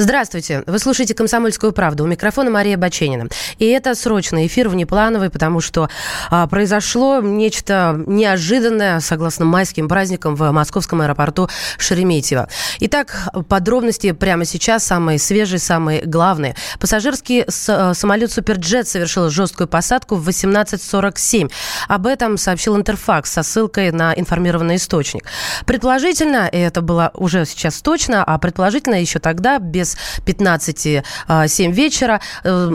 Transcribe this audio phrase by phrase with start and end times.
[0.00, 0.62] Здравствуйте.
[0.68, 2.04] Вы слушаете «Комсомольскую правду».
[2.04, 3.26] У микрофона Мария Баченина.
[3.58, 5.90] И это срочный эфир внеплановый, потому что
[6.30, 12.48] а, произошло нечто неожиданное, согласно майским праздникам в московском аэропорту Шереметьево.
[12.78, 16.54] Итак, подробности прямо сейчас, самые свежие, самые главные.
[16.78, 21.50] Пассажирский с, самолет «Суперджет» совершил жесткую посадку в 18.47.
[21.88, 25.24] Об этом сообщил Интерфакс со ссылкой на информированный источник.
[25.66, 31.04] Предположительно, и это было уже сейчас точно, а предположительно еще тогда, без без 15
[31.46, 32.70] 7 вечера э,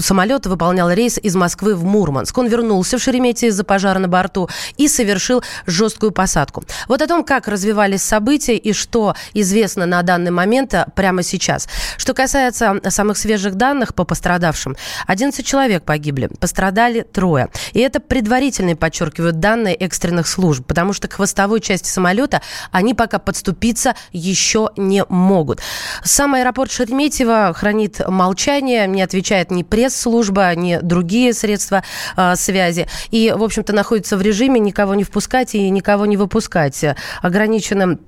[0.00, 2.36] самолет выполнял рейс из Москвы в Мурманск.
[2.38, 6.64] Он вернулся в Шереметьево из-за пожара на борту и совершил жесткую посадку.
[6.88, 11.68] Вот о том, как развивались события и что известно на данный момент э, прямо сейчас.
[11.96, 14.76] Что касается самых свежих данных по пострадавшим,
[15.06, 17.48] 11 человек погибли, пострадали трое.
[17.72, 23.18] И это предварительные, подчеркивают, данные экстренных служб, потому что к хвостовой части самолета они пока
[23.18, 25.60] подступиться еще не могут.
[26.04, 31.82] Самое аэропорт Шереметьево хранит молчание, не отвечает ни пресс-служба, ни другие средства
[32.16, 32.86] э, связи.
[33.10, 36.84] И, в общем-то, находится в режиме никого не впускать и никого не выпускать.
[37.22, 38.00] Ограниченным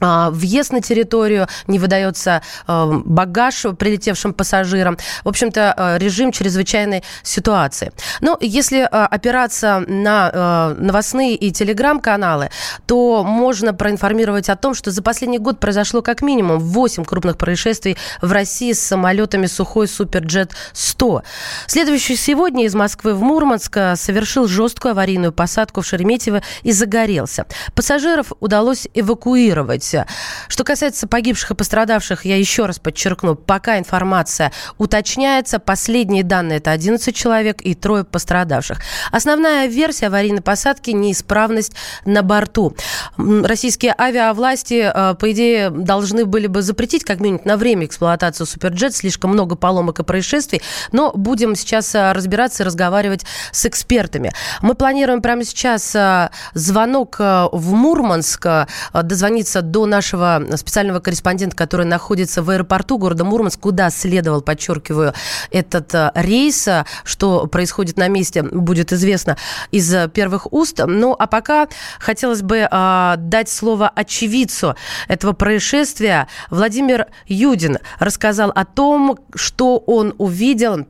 [0.00, 4.98] въезд на территорию, не выдается а, багаж прилетевшим пассажирам.
[5.24, 7.92] В общем-то, а, режим чрезвычайной ситуации.
[8.20, 12.50] Но если опираться на новостные и телеграм-каналы,
[12.86, 17.96] то можно проинформировать о том, что за последний год произошло как минимум 8 крупных происшествий
[18.22, 21.22] в России с самолетами Сухой Суперджет-100.
[21.66, 27.46] Следующий сегодня из Москвы в Мурманск совершил жесткую аварийную посадку в Шереметьево и загорелся.
[27.74, 30.06] Пассажиров удалось эвакуировать быть.
[30.48, 35.58] Что касается погибших и пострадавших, я еще раз подчеркну, пока информация уточняется.
[35.58, 38.80] Последние данные– это 11 человек и трое пострадавших.
[39.12, 42.74] Основная версия аварийной посадки– неисправность на борту.
[43.16, 48.94] Российские авиавласти, э, по идее, должны были бы запретить как минимум на время эксплуатацию Суперджет.
[48.94, 50.62] Слишком много поломок и происшествий.
[50.92, 54.32] Но будем сейчас э, разбираться и разговаривать с экспертами.
[54.62, 58.46] Мы планируем прямо сейчас э, звонок в Мурманск,
[58.92, 65.14] дозвониться до до нашего специального корреспондента, который находится в аэропорту города Мурманск, куда следовал, подчеркиваю,
[65.52, 66.68] этот э, рейс.
[67.04, 69.36] Что происходит на месте, будет известно
[69.70, 70.80] из первых уст.
[70.84, 71.68] Ну, а пока
[72.00, 74.74] хотелось бы э, дать слово очевидцу
[75.06, 76.26] этого происшествия.
[76.50, 80.88] Владимир Юдин рассказал о том, что он увидел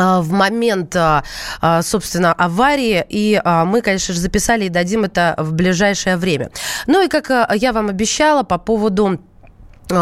[0.00, 1.24] в момент, а,
[1.60, 6.50] а, собственно, аварии, и мы, конечно же, записали и дадим это в ближайшее время.
[6.86, 9.29] Ну и, как я вам обещала, по поводу а,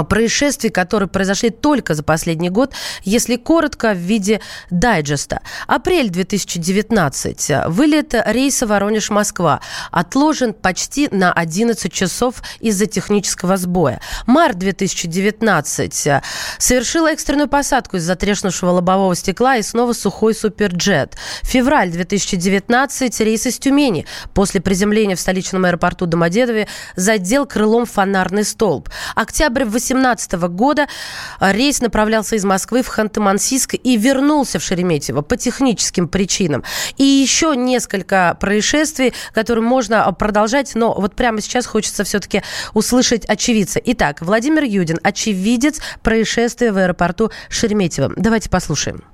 [0.08, 2.72] происшествий, которые произошли только за последний год,
[3.02, 4.40] если коротко, в виде
[4.70, 5.40] дайджеста.
[5.66, 7.50] Апрель 2019.
[7.66, 9.60] Вылет рейса Воронеж-Москва
[9.90, 14.00] отложен почти на 11 часов из-за технического сбоя.
[14.26, 16.08] Март 2019.
[16.58, 21.16] Совершила экстренную посадку из-за треснувшего лобового стекла и снова сухой суперджет.
[21.42, 23.20] Февраль 2019.
[23.20, 24.06] Рейс из Тюмени.
[24.34, 28.88] После приземления в столичном аэропорту Домодедове задел крылом фонарный столб.
[29.14, 30.86] Октябрь 2018 года
[31.40, 36.64] э, рейс направлялся из Москвы в Ханты-Мансийск и вернулся в Шереметьево по техническим причинам.
[36.96, 42.42] И еще несколько происшествий, которые можно э, продолжать, но вот прямо сейчас хочется все-таки
[42.74, 43.80] услышать очевидца.
[43.84, 48.12] Итак, Владимир Юдин, очевидец происшествия в аэропорту Шереметьево.
[48.16, 49.04] Давайте послушаем.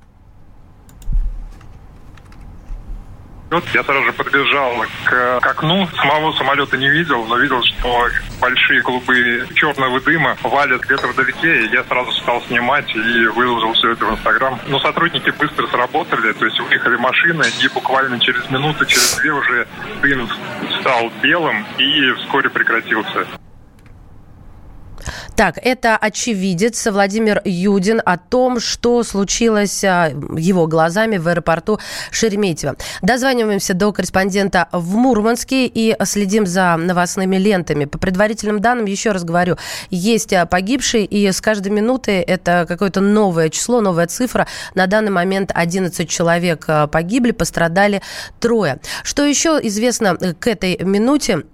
[3.73, 8.09] Я сразу же подбежал к, к окну, самого самолета не видел, но видел, что
[8.41, 13.93] большие голубые черного дыма валят где-то вдалеке, и я сразу стал снимать и выложил все
[13.93, 14.59] это в Инстаграм.
[14.67, 19.67] Но сотрудники быстро сработали, то есть выехали машины, и буквально через минуту, через две уже
[20.03, 20.29] дым
[20.81, 23.27] стал белым и вскоре прекратился.
[25.37, 32.77] Так, это очевидец Владимир Юдин о том, что случилось а, его глазами в аэропорту Шереметьево.
[33.03, 37.85] Дозваниваемся до корреспондента в Мурманске и следим за новостными лентами.
[37.85, 39.57] По предварительным данным, еще раз говорю,
[39.91, 44.47] есть а, погибшие, и с каждой минуты это какое-то новое число, новая цифра.
[44.75, 48.03] На данный момент 11 человек а, погибли, пострадали
[48.41, 48.81] трое.
[49.03, 51.45] Что еще известно к этой минуте?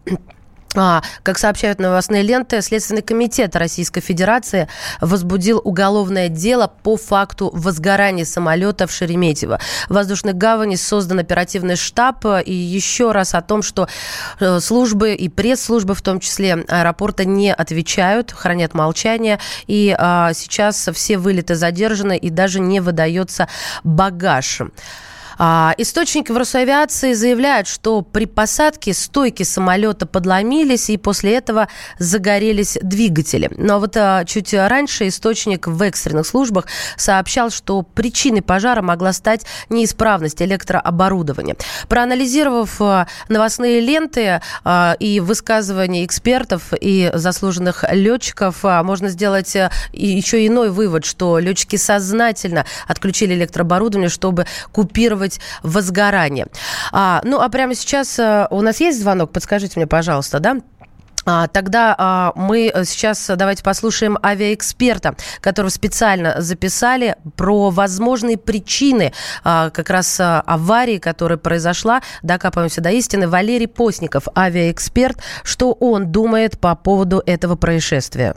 [0.77, 4.69] А, как сообщают новостные ленты, Следственный комитет Российской Федерации
[5.01, 9.59] возбудил уголовное дело по факту возгорания самолета в Шереметьево.
[9.89, 12.25] В воздушной гавани создан оперативный штаб.
[12.45, 13.89] И еще раз о том, что
[14.39, 19.41] э, службы и пресс-службы, в том числе аэропорта, не отвечают, хранят молчание.
[19.67, 23.49] И а, сейчас все вылеты задержаны и даже не выдается
[23.83, 24.63] багаж.
[25.43, 32.77] А, источники в Росавиации заявляют, что при посадке стойки самолета подломились, и после этого загорелись
[32.83, 33.51] двигатели.
[33.57, 36.67] Но вот а, чуть раньше источник в экстренных службах
[36.99, 41.57] сообщал, что причиной пожара могла стать неисправность электрооборудования.
[41.89, 44.43] Проанализировав а, новостные ленты
[44.99, 49.57] и высказывания экспертов и заслуженных летчиков, можно сделать
[49.95, 55.30] еще иной вывод, что летчики сознательно отключили электрооборудование, чтобы купировать
[55.63, 56.47] возгорание.
[56.93, 59.33] А, ну, а прямо сейчас а, у нас есть звонок?
[59.33, 60.57] Подскажите мне, пожалуйста, да?
[61.27, 69.13] А, тогда а, мы сейчас давайте послушаем авиаэксперта, которого специально записали про возможные причины
[69.45, 72.03] а, как раз аварии, которая произошла.
[72.23, 73.29] Докапываемся до истины.
[73.29, 75.19] Валерий Постников, авиаэксперт.
[75.45, 78.35] Что он думает по поводу этого происшествия?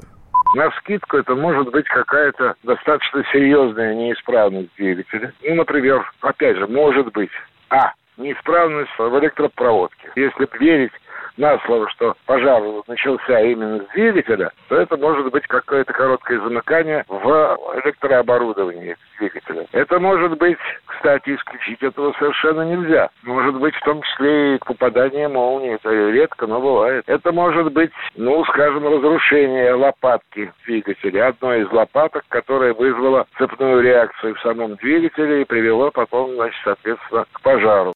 [0.54, 5.34] На скидку это может быть какая-то достаточно серьезная неисправность двигателя.
[5.42, 7.32] Ну, например, опять же, может быть,
[7.70, 10.12] а, неисправность в электропроводке.
[10.16, 10.92] Если верить
[11.38, 17.04] на слово, что пожар начался именно с двигателя, то это может быть какое-то короткое замыкание
[17.08, 19.66] в электрооборудовании двигателя.
[19.72, 23.10] Это может быть, кстати, исключить этого совершенно нельзя.
[23.24, 25.76] Может быть, в том числе и попадание молнии.
[25.76, 27.04] Это редко, но бывает.
[27.08, 31.28] Это может быть, ну, скажем, разрушение лопатки двигателя.
[31.28, 37.26] Одной из лопаток, которая вызвала цепную реакцию в самом двигателе и привело потом, значит, соответственно,
[37.32, 37.94] к пожару.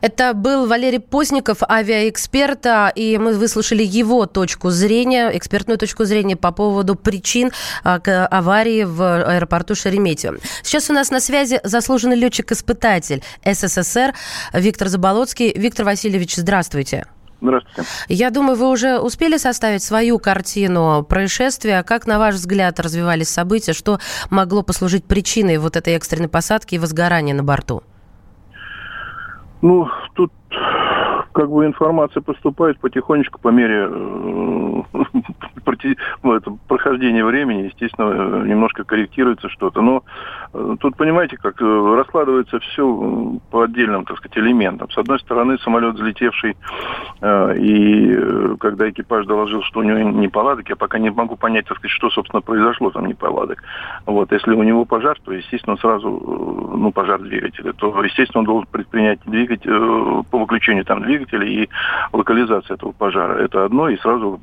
[0.00, 6.52] Это был Валерий Постников, авиаэксперт, и мы выслушали его точку зрения, экспертную точку зрения по
[6.52, 7.52] поводу причин
[7.84, 8.00] а,
[8.30, 10.38] аварии в аэропорту Шереметьево.
[10.62, 14.14] Сейчас у нас на связи заслуженный летчик-испытатель СССР
[14.52, 15.52] Виктор Заболоцкий.
[15.56, 17.06] Виктор Васильевич, здравствуйте.
[17.40, 17.88] Здравствуйте.
[18.08, 21.82] Я думаю, вы уже успели составить свою картину происшествия.
[21.82, 23.72] Как, на ваш взгляд, развивались события?
[23.72, 24.00] Что
[24.30, 27.82] могло послужить причиной вот этой экстренной посадки и возгорания на борту?
[29.62, 30.32] Ну, тут
[31.32, 34.82] как бы информация поступает потихонечку по мере э,
[36.22, 39.82] ну, прохождения времени, естественно, немножко корректируется что-то.
[39.82, 40.02] Но
[40.80, 44.90] тут, понимаете, как раскладывается все по отдельным, так сказать, элементам.
[44.90, 46.56] С одной стороны, самолет взлетевший,
[47.22, 48.18] и
[48.58, 52.10] когда экипаж доложил, что у него неполадок, я пока не могу понять, так сказать, что,
[52.10, 53.62] собственно, произошло там неполадок.
[54.06, 58.68] Вот, если у него пожар, то, естественно, сразу, ну, пожар двигателя, то, естественно, он должен
[58.70, 59.70] предпринять двигатель,
[60.30, 61.68] по выключению там двигателя, и
[62.12, 63.38] локализация этого пожара.
[63.38, 64.40] Это одно, и сразу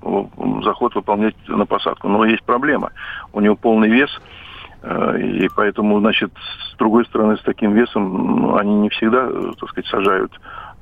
[0.64, 2.08] заход выполнять на посадку.
[2.08, 2.92] Но есть проблема.
[3.32, 4.43] У него полный вес, э,
[4.84, 6.32] и поэтому, значит,
[6.72, 10.34] с другой стороны, с таким весом ну, они не всегда, э, так сказать, сажают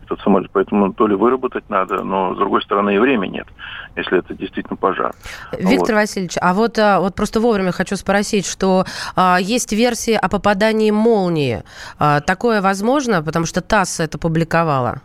[0.05, 0.49] этот самолет.
[0.51, 3.47] Поэтому то ли выработать надо, но с другой стороны и времени нет,
[3.95, 5.13] если это действительно пожар.
[5.51, 6.01] Виктор вот.
[6.01, 10.91] Васильевич, а вот, а, вот просто вовремя хочу спросить, что а, есть версии о попадании
[10.91, 11.63] молнии.
[11.99, 15.01] А, такое возможно, потому что ТАСС это публиковала?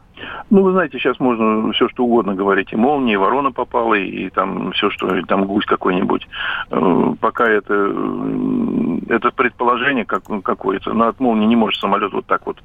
[0.48, 2.72] Ну, вы знаете, сейчас можно все что угодно говорить.
[2.72, 6.26] И молния, и ворона попала, и, и там все, что, и там гусь какой-нибудь.
[6.70, 10.93] Э, пока это, э, это предположение как, какое-то.
[10.93, 12.58] Но от молнии не может самолет вот так вот...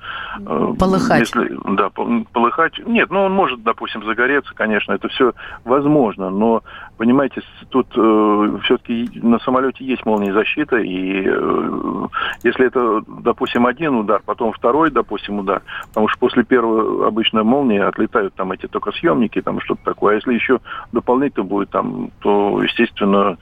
[0.45, 1.21] Э, полыхать.
[1.21, 2.73] Если, да, полыхать.
[2.85, 5.33] Нет, ну он может, допустим, загореться, конечно, это все
[5.65, 6.29] возможно.
[6.29, 6.61] Но,
[7.01, 12.07] понимаете, тут э, все-таки на самолете есть молния защита, и э,
[12.43, 17.79] если это, допустим, один удар, потом второй, допустим, удар, потому что после первого обычно молнии
[17.79, 20.13] отлетают там эти только съемники, там что-то такое.
[20.13, 20.59] А если еще
[20.91, 23.37] дополнительно будет там, то, естественно,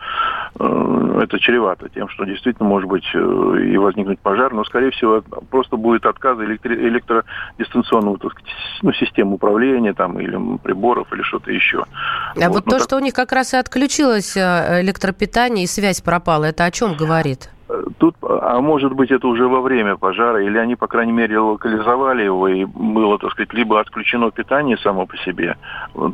[0.58, 5.22] э, это чревато тем, что действительно может быть э, и возникнуть пожар, но, скорее всего,
[5.52, 11.52] просто будет отказ электро электродистанционного, так сказать, ну, системы управления там или приборов или что-то
[11.52, 11.84] еще.
[12.36, 12.84] А вот, вот то, так...
[12.84, 16.96] что у них как раз и отключилось э, электропитание и связь пропала, это о чем
[16.96, 17.50] говорит?
[18.00, 22.24] Тут, а может быть, это уже во время пожара, или они, по крайней мере, локализовали
[22.24, 25.56] его, и было, так сказать, либо отключено питание само по себе.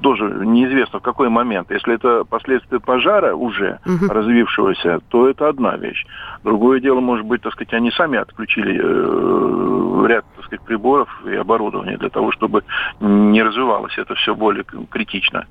[0.01, 1.71] Тоже неизвестно, в какой момент.
[1.71, 4.11] Если это последствия пожара уже угу.
[4.11, 6.05] развившегося, то это одна вещь.
[6.43, 11.35] Другое дело, может быть, так сказать, они сами отключили э, ряд, так сказать, приборов и
[11.35, 12.63] оборудования для того, чтобы
[12.99, 15.45] не развивалось это все более критично.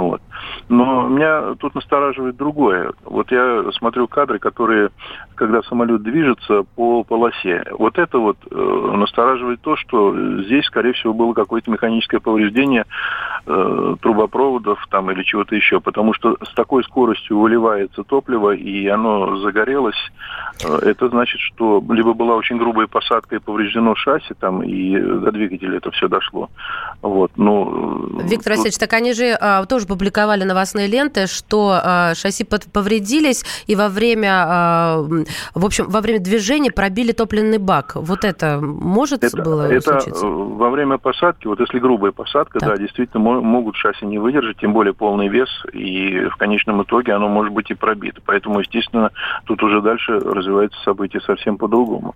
[0.00, 0.22] Вот.
[0.68, 2.92] Но меня тут настораживает другое.
[3.04, 4.90] Вот я смотрю кадры, которые,
[5.34, 7.64] когда самолет движется по полосе.
[7.72, 10.14] Вот это вот э, настораживает то, что
[10.44, 12.86] здесь, скорее всего, было какое-то механическое повреждение
[13.46, 19.36] э, трубопроводов там или чего-то еще, потому что с такой скоростью выливается топливо, и оно
[19.38, 20.00] загорелось,
[20.64, 25.30] э, это значит, что либо была очень грубая посадка и повреждено шасси там, и до
[25.30, 26.48] двигателя это все дошло.
[27.02, 32.44] Вот, ну, Виктор Васильевич, так они же а, тоже публиковали новостные ленты, что а, шасси
[32.44, 35.04] повредились, и во время, а,
[35.52, 37.96] в общем, во время движения пробили топливный бак.
[37.96, 40.26] Вот это может это, было это случиться?
[40.26, 42.68] во время посадки, вот если грубая посадка, так.
[42.68, 47.28] да, действительно могут шасси не выдержать, тем более полный вес, и в конечном итоге оно
[47.28, 48.20] может быть и пробито.
[48.24, 49.10] Поэтому, естественно,
[49.44, 52.14] тут уже дальше развивается событие совсем по-другому.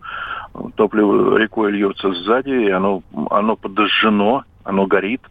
[0.76, 5.22] Топливо рекой льется сзади, и оно, оно подожжено, оно горит,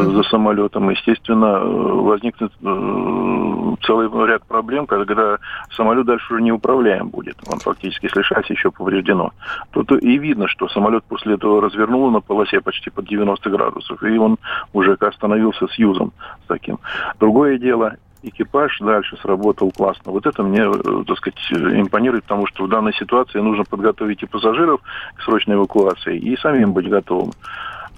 [0.00, 5.38] за самолетом, естественно, возникнет э, целый ряд проблем, когда
[5.76, 7.36] самолет дальше уже неуправляем будет.
[7.46, 9.32] Он фактически, если шасси еще повреждено.
[9.70, 14.18] Тут и видно, что самолет после этого развернуло на полосе почти под 90 градусов, и
[14.18, 14.38] он
[14.72, 16.12] уже остановился с юзом
[16.44, 16.78] с таким.
[17.20, 20.12] Другое дело, экипаж дальше сработал классно.
[20.12, 24.26] Вот это мне, э, так сказать, импонирует, потому что в данной ситуации нужно подготовить и
[24.26, 24.80] пассажиров
[25.14, 27.32] к срочной эвакуации, и самим быть готовым.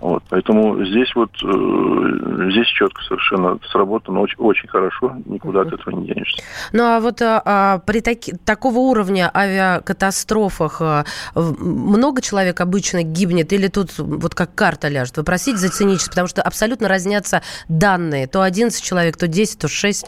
[0.01, 5.97] Вот, поэтому здесь вот э, здесь четко совершенно сработано очень, очень хорошо, никуда от этого
[5.97, 6.43] не денешься.
[6.73, 13.53] Ну а вот а, а при таки, такого уровня авиакатастрофах а, много человек обычно гибнет
[13.55, 15.17] или тут вот как карта ляжет?
[15.17, 18.27] Вы просите за циничность, потому что абсолютно разнятся данные.
[18.27, 20.07] То 11 человек, то 10, то 6.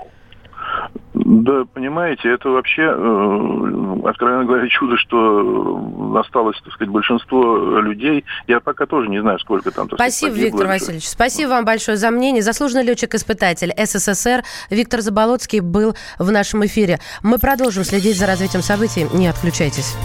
[1.15, 8.25] Да, понимаете, это вообще, э, откровенно говоря, чудо, что осталось, так сказать, большинство людей.
[8.47, 9.89] Я пока тоже не знаю, сколько там.
[9.91, 11.09] Спасибо, сказать, Виктор Васильевич.
[11.09, 12.43] Спасибо вам большое за мнение.
[12.43, 16.99] Заслуженный летчик-испытатель СССР Виктор Заболоцкий был в нашем эфире.
[17.23, 19.07] Мы продолжим следить за развитием событий.
[19.13, 19.97] Не отключайтесь.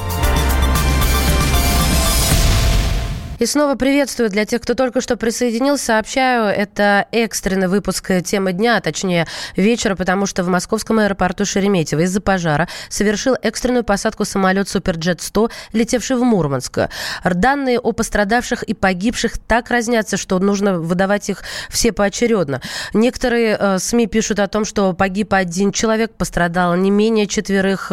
[3.39, 5.85] И снова приветствую для тех, кто только что присоединился.
[5.85, 12.01] Сообщаю, это экстренный выпуск темы дня, а точнее вечера, потому что в московском аэропорту Шереметьево
[12.01, 16.79] из-за пожара совершил экстренную посадку самолет Суперджет-100, летевший в Мурманск.
[17.23, 22.61] Данные о пострадавших и погибших так разнятся, что нужно выдавать их все поочередно.
[22.93, 27.91] Некоторые э, СМИ пишут о том, что погиб один человек, пострадало не менее четверых.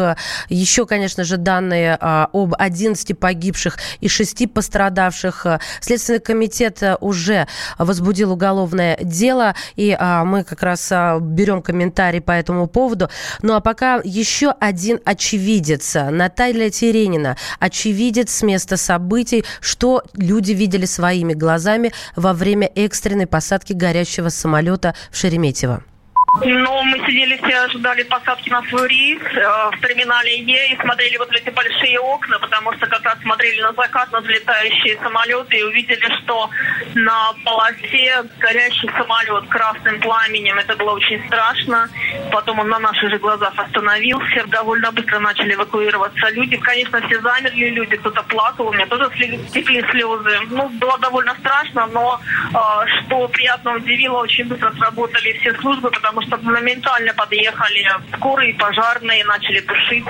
[0.49, 5.40] Еще, конечно же, данные э, об 11 погибших и 6 пострадавших.
[5.45, 11.61] Э, Следственный комитет э, уже возбудил уголовное дело, и а, мы как раз а, берем
[11.61, 13.09] комментарий по этому поводу.
[13.41, 20.85] Ну а пока еще один очевидец, Наталья Теренина, очевидец с места событий, что люди видели
[20.85, 25.83] своими глазами во время экстренной посадки горящего самолета в Шереметьево.
[26.39, 31.17] Но мы сидели все, ожидали посадки на свой рейс э, в терминале Е и смотрели
[31.17, 35.63] вот эти большие окна, потому что как раз смотрели на закат, на взлетающие самолеты и
[35.63, 36.49] увидели, что
[36.95, 40.57] на полосе горящий самолет красным пламенем.
[40.57, 41.89] Это было очень страшно.
[42.31, 44.47] Потом он на наших же глазах остановился.
[44.47, 46.55] Довольно быстро начали эвакуироваться люди.
[46.55, 49.09] Конечно, все замерли люди, кто-то плакал, у меня тоже
[49.53, 50.39] текли слезы.
[50.49, 52.21] Ну, было довольно страшно, но
[52.53, 52.57] э,
[52.87, 59.61] что приятно удивило, очень быстро сработали все службы, потому что моментально подъехали скорые, пожарные, начали
[59.61, 60.05] тушить.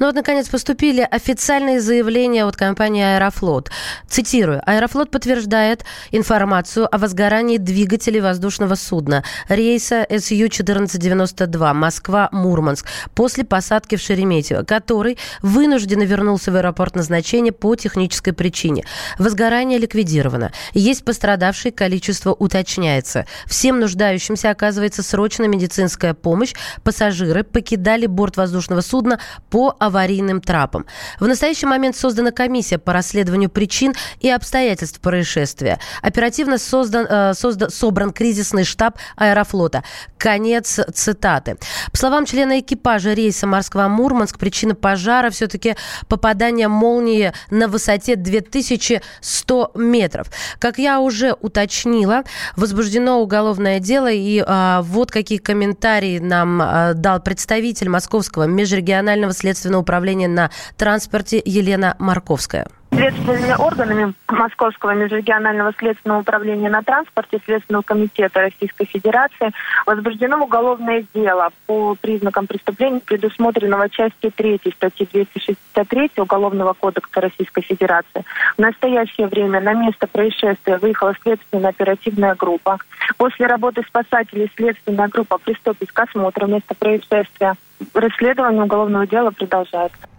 [0.00, 3.70] Ну вот, наконец, поступили официальные заявления от компании «Аэрофлот».
[4.08, 4.62] Цитирую.
[4.64, 14.62] «Аэрофлот подтверждает информацию о возгорании двигателей воздушного судна рейса СЮ-1492 Москва-Мурманск после посадки в Шереметьево,
[14.62, 18.86] который вынужденно вернулся в аэропорт назначения по технической причине.
[19.18, 20.50] Возгорание ликвидировано.
[20.72, 23.26] Есть пострадавшие, количество уточняется.
[23.44, 26.54] Всем нуждающимся оказывается срочная медицинская помощь.
[26.84, 30.86] Пассажиры покидали борт воздушного судна по аварийным трапам.
[31.18, 35.78] В настоящий момент создана комиссия по расследованию причин и обстоятельств происшествия.
[36.00, 39.82] Оперативно создан, э, создан, собран кризисный штаб аэрофлота.
[40.16, 41.56] Конец цитаты.
[41.92, 45.76] По словам члена экипажа рейса Москва-Мурманск, причина пожара все-таки
[46.08, 50.28] попадание молнии на высоте 2100 метров.
[50.58, 52.22] Как я уже уточнила,
[52.56, 59.79] возбуждено уголовное дело, и а, вот какие комментарии нам а, дал представитель Московского межрегионального следственного
[59.80, 62.66] управления на транспорте Елена Марковская.
[62.92, 69.52] Следственными органами Московского межрегионального следственного управления на транспорте Следственного комитета Российской Федерации
[69.86, 78.24] возбуждено уголовное дело по признакам преступления, предусмотренного части 3 статьи 263 Уголовного кодекса Российской Федерации.
[78.56, 82.78] В настоящее время на место происшествия выехала следственная оперативная группа.
[83.16, 87.54] После работы спасателей следственная группа приступит к осмотру места происшествия.
[87.94, 90.10] Расследование уголовного дела продолжается.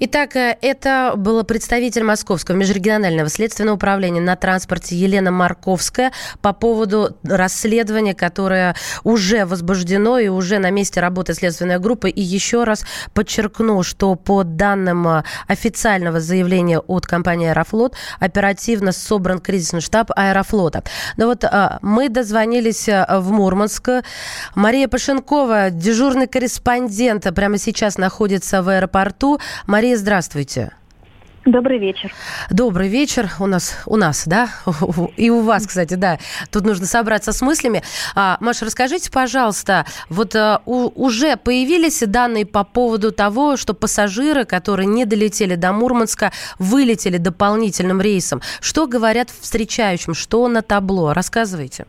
[0.00, 7.16] Итак, э, это был представитель Московского межрегионального следственного управления на транспорте Елена Марковская по поводу
[7.22, 8.74] расследования, которое
[9.04, 12.10] уже возбуждено и уже на месте работы следственной группы.
[12.10, 12.84] И еще раз
[13.14, 20.84] подчеркну, что по данным э, официального заявления от компании «Аэрофлот» оперативно собран кризисный штаб «Аэрофлота».
[21.16, 23.88] Но вот э, мы дозвонились в Мурманск.
[24.54, 29.38] Мария Пашенкова, дежурный корреспондент, прямо сейчас находится в аэропорту.
[29.66, 30.72] Мария, здравствуйте.
[31.48, 32.12] Добрый вечер.
[32.50, 34.48] Добрый вечер у нас, у нас, да,
[35.16, 36.18] и у вас, кстати, да.
[36.52, 37.82] Тут нужно собраться с мыслями.
[38.14, 44.44] А, Маша, расскажите, пожалуйста, вот а, у, уже появились данные по поводу того, что пассажиры,
[44.44, 48.42] которые не долетели до Мурманска, вылетели дополнительным рейсом.
[48.60, 51.14] Что говорят встречающим, что на табло?
[51.14, 51.86] Рассказывайте.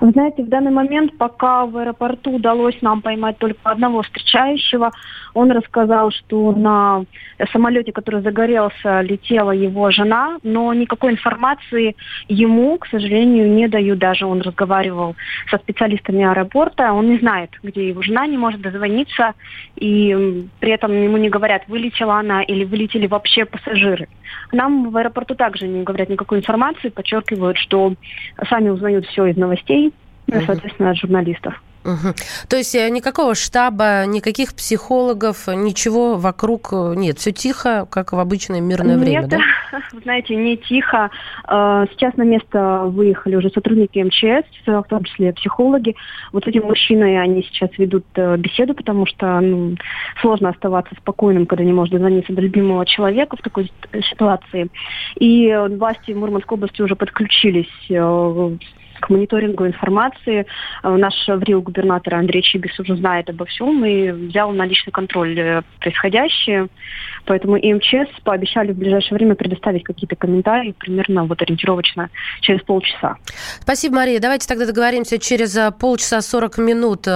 [0.00, 4.90] Вы знаете, в данный момент, пока в аэропорту удалось нам поймать только одного встречающего,
[5.34, 7.04] он рассказал, что на
[7.52, 11.96] самолете, который загорелся, летела его жена, но никакой информации
[12.28, 13.98] ему, к сожалению, не дают.
[13.98, 15.16] Даже он разговаривал
[15.50, 19.34] со специалистами аэропорта, он не знает, где его жена, не может дозвониться,
[19.76, 24.08] и при этом ему не говорят, вылетела она или вылетели вообще пассажиры.
[24.52, 27.94] Нам в аэропорту также не говорят никакой информации, подчеркивают, что
[28.48, 29.92] сами узнают все из новостей,
[30.28, 30.40] угу.
[30.46, 31.60] соответственно, от журналистов.
[31.84, 32.14] Угу.
[32.48, 37.18] То есть э, никакого штаба, никаких психологов, ничего вокруг э, нет.
[37.18, 39.38] Все тихо, как в обычное мирное нет, время, да?
[40.02, 41.10] знаете, не тихо.
[41.48, 45.96] Э, сейчас на место выехали уже сотрудники МЧС, в том числе психологи.
[46.32, 49.76] Вот этим мужчиной они сейчас ведут беседу, потому что ну,
[50.20, 53.72] сложно оставаться спокойным, когда не можно дозвониться до любимого человека в такой
[54.10, 54.68] ситуации.
[55.18, 57.66] И власти Мурманской области уже подключились
[59.02, 60.46] к мониторингу информации.
[60.82, 65.62] Э, наш ВРИО-губернатор Андрей Чибис уже знает обо всем и взял на личный контроль э,
[65.80, 66.68] происходящее.
[67.26, 73.16] Поэтому и МЧС пообещали в ближайшее время предоставить какие-то комментарии примерно вот ориентировочно через полчаса.
[73.60, 74.20] Спасибо, Мария.
[74.20, 77.06] Давайте тогда договоримся через э, полчаса 40 минут,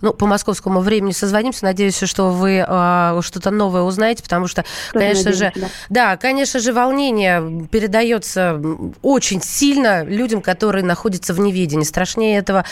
[0.00, 1.64] ну, по московскому времени созвонимся.
[1.64, 5.66] Надеюсь, что вы э, что-то новое узнаете, потому что, Тоже конечно надеюсь, же, да.
[5.90, 8.60] да, конечно же, волнение передается
[9.02, 11.84] очень сильно людям, которые находятся находится в неведении.
[11.84, 12.64] Страшнее этого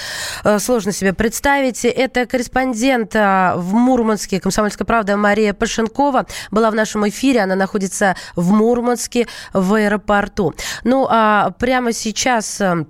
[0.45, 1.85] э, сложно себе представить.
[1.85, 7.41] Это корреспондент э, в Мурманске «Комсомольская правда» Мария Пашенкова была в нашем эфире.
[7.41, 10.55] Она находится в Мурманске в аэропорту.
[10.85, 12.85] Ну, а прямо сейчас э,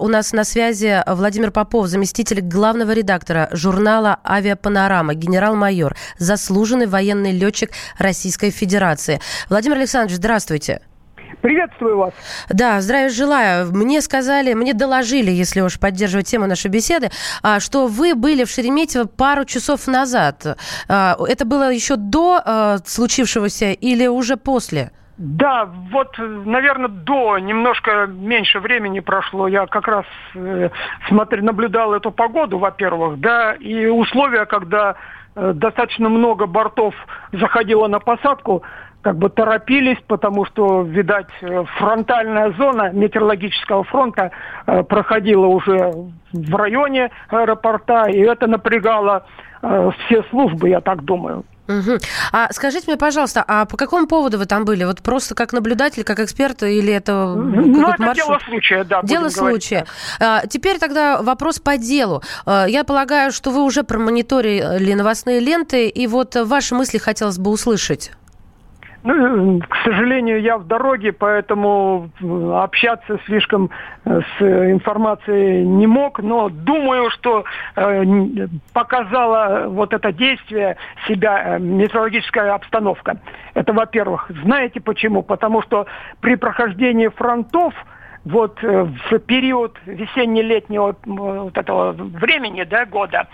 [0.00, 7.70] у нас на связи Владимир Попов, заместитель главного редактора журнала «Авиапанорама», генерал-майор, заслуженный военный летчик
[7.98, 9.20] Российской Федерации.
[9.48, 10.80] Владимир Александрович, здравствуйте.
[11.40, 12.14] Приветствую вас.
[12.48, 13.72] Да, здравия желаю.
[13.72, 17.10] Мне сказали, мне доложили, если уж поддерживать тему нашей беседы,
[17.42, 20.58] а, что вы были в Шереметьево пару часов назад.
[20.88, 24.90] А, это было еще до а, случившегося или уже после?
[25.22, 29.48] Да, вот, наверное, до немножко меньше времени прошло.
[29.48, 30.70] Я как раз э,
[31.08, 34.96] смотри, наблюдал эту погоду, во-первых, да, и условия, когда
[35.36, 36.94] э, достаточно много бортов
[37.32, 38.62] заходило на посадку
[39.02, 44.30] как бы торопились, потому что, видать, э, фронтальная зона метеорологического фронта
[44.66, 45.92] э, проходила уже
[46.32, 49.26] в районе аэропорта, и это напрягало
[49.62, 51.44] э, все службы, я так думаю.
[51.70, 51.98] Угу.
[52.32, 54.84] А скажите мне, пожалуйста, а по какому поводу вы там были?
[54.84, 58.16] Вот просто как наблюдатель, как эксперт, или это Ну, это маршрут?
[58.16, 59.02] дело случая, да.
[59.02, 59.86] Дело случая.
[60.18, 62.22] А, теперь тогда вопрос по делу.
[62.44, 67.50] А, я полагаю, что вы уже промониторили новостные ленты, и вот ваши мысли хотелось бы
[67.50, 68.12] услышать.
[69.02, 73.70] Ну, к сожалению, я в дороге, поэтому э, общаться слишком
[74.04, 77.44] э, с информацией не мог, но думаю, что
[77.76, 80.76] э, показала вот это действие
[81.08, 83.18] себя метеорологическая обстановка.
[83.54, 84.30] Это во-первых.
[84.44, 85.22] Знаете почему?
[85.22, 85.86] Потому что
[86.20, 87.72] при прохождении фронтов
[88.24, 93.28] вот э, в период весенне-летнего вот этого времени, да, года,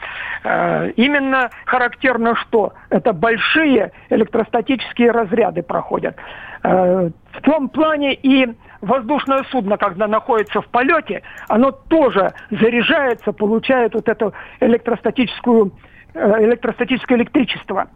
[0.44, 2.72] э, именно характерно что?
[2.90, 6.16] Это большие электростатические разряды проходят.
[6.62, 8.48] Э, в том плане и
[8.80, 15.72] воздушное судно, когда находится в полете, оно тоже заряжается, получает вот это электростатическую,
[16.14, 17.88] электростатическое электричество.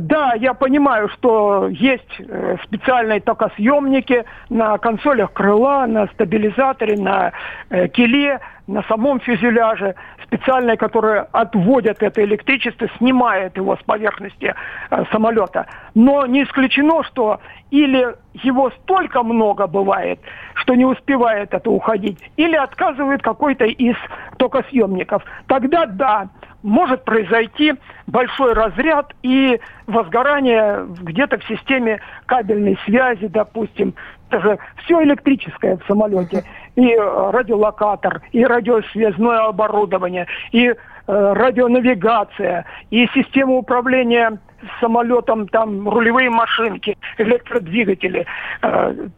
[0.00, 7.32] Да, я понимаю, что есть э, специальные токосъемники на консолях крыла, на стабилизаторе, на
[7.70, 14.54] э, киле, на самом фюзеляже, специальные, которые отводят это электричество, снимают его с поверхности
[14.90, 15.66] э, самолета.
[15.94, 20.20] Но не исключено, что или его столько много бывает,
[20.54, 23.96] что не успевает это уходить, или отказывает какой-то из
[24.38, 25.24] токосъемников.
[25.46, 26.28] Тогда да,
[26.62, 27.74] может произойти
[28.06, 33.94] большой разряд и возгорание где-то в системе кабельной связи, допустим.
[34.30, 36.44] Это же все электрическое в самолете.
[36.76, 40.74] И э, радиолокатор, и радиосвязное оборудование, и э,
[41.06, 44.38] радионавигация, и система управления
[44.80, 48.24] самолетом, там рулевые машинки, электродвигатели,
[48.62, 49.08] э,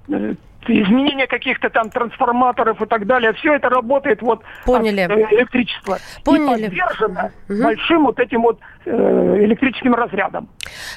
[0.68, 5.00] изменение каких-то там трансформаторов и так далее, все это работает вот Поняли.
[5.00, 5.98] от э, электричества.
[6.24, 6.66] Поняли.
[6.66, 7.62] И поддержано угу.
[7.62, 10.48] большим вот этим вот электрическим разрядом.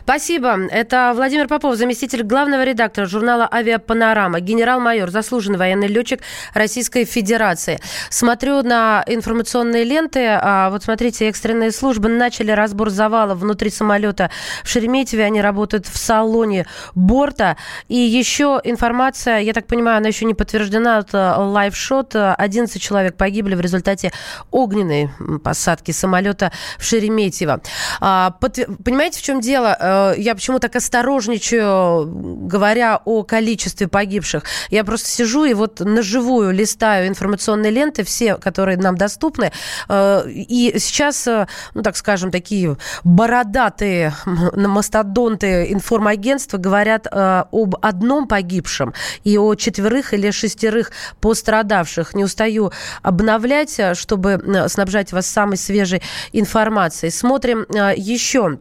[0.01, 0.57] Спасибо.
[0.71, 6.21] Это Владимир Попов, заместитель главного редактора журнала «Авиапанорама», генерал-майор, заслуженный военный летчик
[6.53, 7.79] Российской Федерации.
[8.09, 10.25] Смотрю на информационные ленты.
[10.25, 14.29] А, вот смотрите, экстренные службы начали разбор завала внутри самолета
[14.63, 15.25] в Шереметьеве.
[15.25, 17.57] Они работают в салоне борта.
[17.87, 20.99] И еще информация, я так понимаю, она еще не подтверждена.
[20.99, 22.15] Это лайфшот.
[22.15, 24.11] 11 человек погибли в результате
[24.51, 25.09] огненной
[25.43, 27.61] посадки самолета в Шереметьево.
[27.99, 29.77] А, понимаете, в чем дело?
[29.79, 32.05] Э, я почему так осторожничаю,
[32.47, 34.43] говоря о количестве погибших?
[34.69, 39.51] Я просто сижу и вот наживую листаю информационные ленты, все, которые нам доступны.
[39.89, 48.93] Э, и сейчас, э, ну так скажем, такие бородатые мастодонты информагентства говорят об одном погибшем
[49.23, 52.13] и о четверых или шестерых пострадавших.
[52.13, 57.11] Не устаю обновлять, чтобы снабжать вас самой свежей информацией.
[57.11, 58.59] Смотрим еще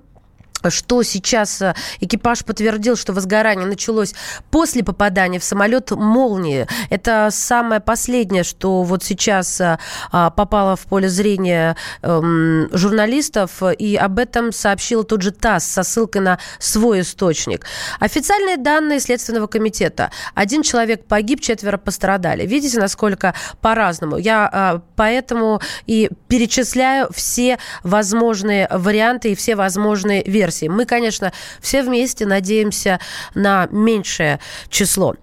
[0.69, 4.15] что сейчас э, экипаж подтвердил, что возгорание началось
[4.51, 6.67] после попадания в самолет молнии.
[6.91, 9.79] Это самое последнее, что вот сейчас э,
[10.13, 15.83] а, попало в поле зрения эм, журналистов, и об этом сообщил тот же ТАСС со
[15.83, 17.67] ссылкой на свой источник.
[18.01, 20.11] Официальные данные Следственного комитета.
[20.35, 22.47] Один человек погиб, четверо пострадали.
[22.47, 24.17] Видите, насколько по-разному.
[24.17, 30.69] Я а, поэтому и перечисляю все возможные варианты и все возможные версии версии.
[30.69, 33.01] Мы, конечно, все вместе надеемся
[33.35, 35.15] на меньшее число.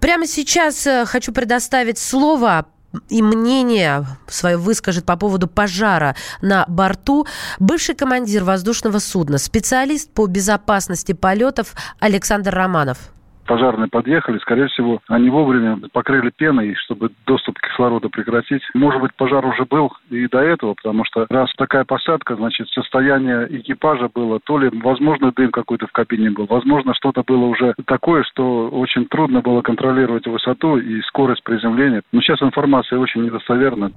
[0.00, 2.66] Прямо сейчас э, хочу предоставить слово
[3.08, 7.26] и мнение свое выскажет по поводу пожара на борту
[7.58, 12.98] бывший командир воздушного судна, специалист по безопасности полетов Александр Романов
[13.46, 18.62] пожарные подъехали, скорее всего, они вовремя покрыли пеной, чтобы доступ к кислороду прекратить.
[18.74, 23.46] Может быть, пожар уже был и до этого, потому что раз такая посадка, значит, состояние
[23.50, 28.24] экипажа было, то ли, возможно, дым какой-то в кабине был, возможно, что-то было уже такое,
[28.24, 32.02] что очень трудно было контролировать высоту и скорость приземления.
[32.12, 33.92] Но сейчас информация очень недостоверна.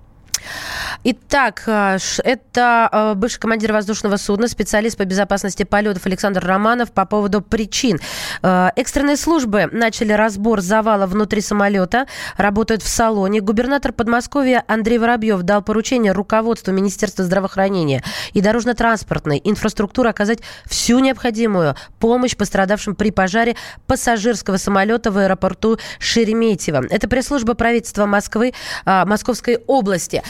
[1.03, 7.05] Итак, э, это э, бывший командир воздушного судна, специалист по безопасности полетов Александр Романов по
[7.05, 7.99] поводу причин.
[8.41, 13.41] Э, экстренные службы начали разбор завала внутри самолета, работают в салоне.
[13.41, 21.75] Губернатор Подмосковья Андрей Воробьев дал поручение руководству Министерства здравоохранения и дорожно-транспортной инфраструктуры оказать всю необходимую
[21.99, 23.55] помощь пострадавшим при пожаре
[23.87, 26.85] пассажирского самолета в аэропорту Шереметьево.
[26.89, 28.53] Это пресс-служба правительства Москвы,
[28.85, 30.23] Московской области.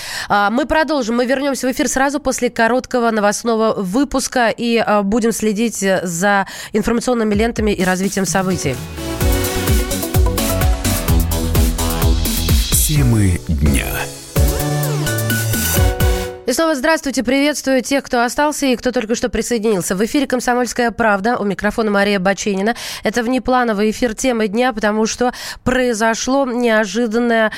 [0.49, 1.17] Мы продолжим.
[1.17, 7.35] Мы вернемся в эфир сразу после короткого новостного выпуска и а, будем следить за информационными
[7.35, 8.75] лентами и развитием событий.
[16.49, 19.95] И снова здравствуйте, приветствую тех, кто остался и кто только что присоединился.
[19.95, 21.37] В эфире «Комсомольская правда».
[21.37, 22.73] У микрофона Мария Баченина.
[23.03, 25.31] Это внеплановый эфир темы дня, потому что
[25.63, 27.51] произошло неожиданное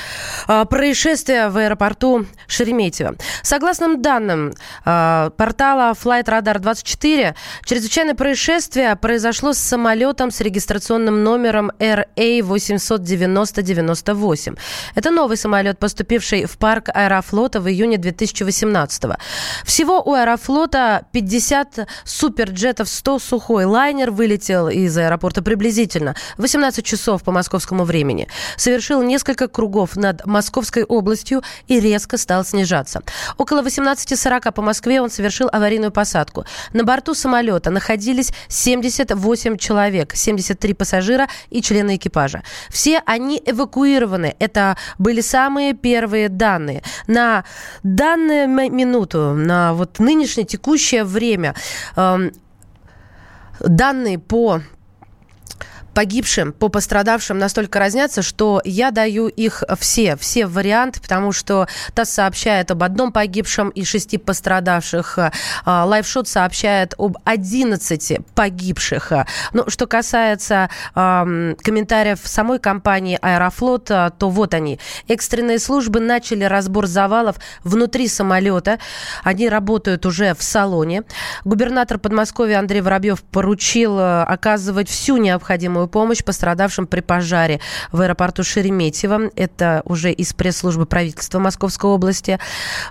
[0.46, 3.14] э, происшествие в аэропорту Шереметьево.
[3.42, 4.52] Согласно данным
[4.84, 14.58] э, портала Flight Radar 24, чрезвычайное происшествие произошло с самолетом с регистрационным номером RA890-98.
[14.94, 19.18] Это новый самолет, поступивший в парк Аэрофлота в июне 2018 2017
[19.64, 23.64] Всего у Аэрофлота 50 суперджетов 100 сухой.
[23.64, 28.28] Лайнер вылетел из аэропорта приблизительно 18 часов по московскому времени.
[28.56, 33.02] Совершил несколько кругов над Московской областью и резко стал снижаться.
[33.38, 36.44] Около 18.40 по Москве он совершил аварийную посадку.
[36.72, 42.42] На борту самолета находились 78 человек, 73 пассажира и члены экипажа.
[42.70, 44.34] Все они эвакуированы.
[44.38, 46.82] Это были самые первые данные.
[47.06, 47.44] На
[47.82, 51.54] данный минуту, на вот нынешнее текущее время,
[51.96, 52.32] эм,
[53.60, 54.60] данные по
[55.94, 62.10] погибшим, по пострадавшим настолько разнятся, что я даю их все, все варианты, потому что ТАСС
[62.10, 65.18] сообщает об одном погибшем и шести пострадавших.
[65.64, 69.12] А, Лайфшот сообщает об 11 погибших.
[69.52, 74.78] Ну, что касается э, комментариев самой компании «Аэрофлот», то вот они.
[75.08, 78.78] Экстренные службы начали разбор завалов внутри самолета.
[79.22, 81.02] Они работают уже в салоне.
[81.44, 87.60] Губернатор Подмосковья Андрей Воробьев поручил э, оказывать всю необходимую необходимую помощь пострадавшим при пожаре
[87.92, 89.30] в аэропорту Шереметьево.
[89.36, 92.38] Это уже из пресс-службы правительства Московской области.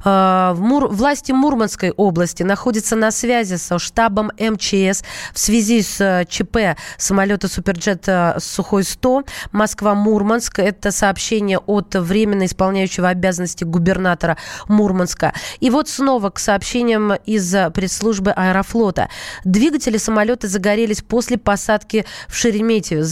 [0.05, 0.87] Э, Мур...
[0.87, 7.47] Власти Мурманской области находятся на связи со штабом МЧС в связи с э, ЧП самолета
[7.47, 10.59] Суперджет э, Сухой-100 Москва-Мурманск.
[10.59, 15.33] Это сообщение от временно исполняющего обязанности губернатора Мурманска.
[15.59, 19.09] И вот снова к сообщениям из пресс-службы Аэрофлота.
[19.45, 23.03] Двигатели самолета загорелись после посадки в Шереметьево Шереметьево,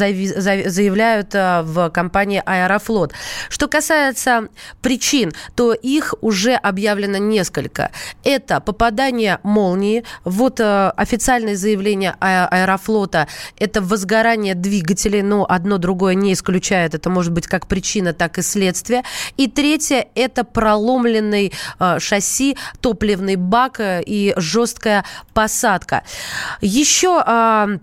[0.70, 3.14] заявляют э, в компании «Аэрофлот».
[3.50, 4.48] Что касается
[4.82, 7.92] причин, то их уже объявлено несколько.
[8.24, 10.04] Это попадание молнии.
[10.24, 13.28] Вот э, официальное заявление а-, «Аэрофлота»–
[13.58, 16.96] это возгорание двигателей, но одно другое не исключает.
[16.96, 19.04] Это может быть как причина, так и следствие.
[19.38, 26.04] И третье– это проломленный э, шасси, топливный бак и жесткая посадка.
[26.62, 27.80] Еще а,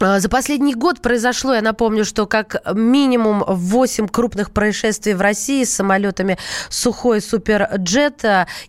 [0.00, 5.74] за последний год произошло, я напомню, что как минимум 8 крупных происшествий в России с
[5.74, 6.36] самолетами
[6.68, 8.24] Сухой Суперджет.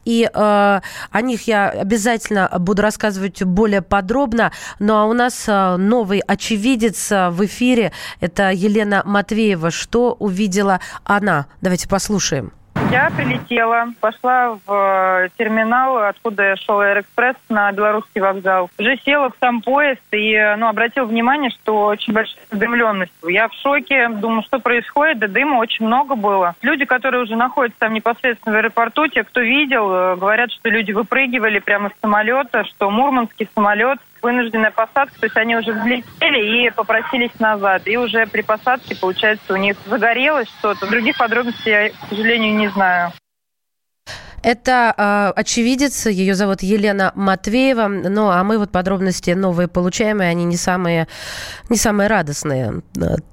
[0.06, 4.52] И э, о них я обязательно буду рассказывать более подробно.
[4.80, 7.92] Ну а у нас новый очевидец в эфире.
[8.20, 9.72] Это Елена Матвеева.
[9.72, 11.48] Что увидела она?
[11.62, 12.54] Давайте послушаем.
[12.92, 18.70] Я прилетела, пошла в э, терминал, откуда шел Аэроэкспресс на Белорусский вокзал.
[18.78, 23.12] Уже села в сам поезд и э, ну, обратила внимание, что очень большая задымленность.
[23.28, 26.56] Я в шоке, думаю, что происходит, да дыма очень много было.
[26.62, 30.92] Люди, которые уже находятся там непосредственно в аэропорту, те, кто видел, э, говорят, что люди
[30.92, 36.72] выпрыгивали прямо с самолета, что мурманский самолет вынужденная посадка, то есть они уже взлетели и
[36.72, 37.84] попросились назад.
[37.86, 40.88] И уже при посадке, получается, у них загорелось что-то.
[40.88, 43.12] Других подробностей я, к сожалению, не знаю.
[44.46, 47.88] Это э, очевидец, ее зовут Елена Матвеева.
[47.88, 51.08] Ну, а мы вот подробности новые получаем, и они не самые,
[51.68, 52.84] не самые радостные.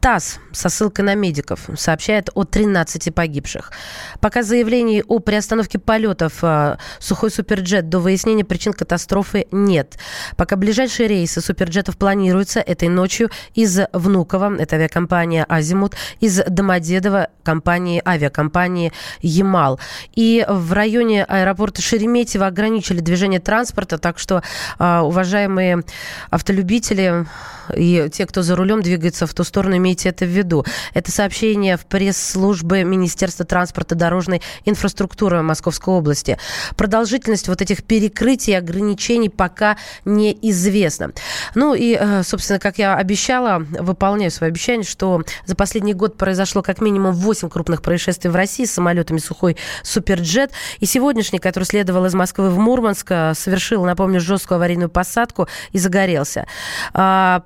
[0.01, 3.73] ТАСС со ссылкой на медиков сообщает о 13 погибших.
[4.21, 9.99] Пока заявлений о приостановке полетов э, сухой суперджет до выяснения причин катастрофы нет.
[10.39, 18.01] Пока ближайшие рейсы суперджетов планируются этой ночью из Внуково, это авиакомпания «Азимут», из Домодедово, компании,
[18.03, 19.79] авиакомпании «Ямал».
[20.15, 24.43] И в районе районе аэропорта Шереметьево ограничили движение транспорта, так что,
[24.79, 25.83] а, уважаемые
[26.31, 27.27] автолюбители
[27.75, 30.65] и те, кто за рулем двигается в ту сторону, имейте это в виду.
[30.95, 36.39] Это сообщение в пресс-службе Министерства транспорта дорожной инфраструктуры Московской области.
[36.77, 41.13] Продолжительность вот этих перекрытий и ограничений пока неизвестна.
[41.55, 46.63] Ну и, э, собственно, как я обещала, выполняю свое обещание, что за последний год произошло
[46.63, 50.53] как минимум 8 крупных происшествий в России с самолетами «Сухой Суперджет».
[50.81, 55.79] И сегодняшний, который следовал из Москвы в Мурманск, э, совершил, напомню, жесткую аварийную посадку и
[55.79, 56.47] загорелся.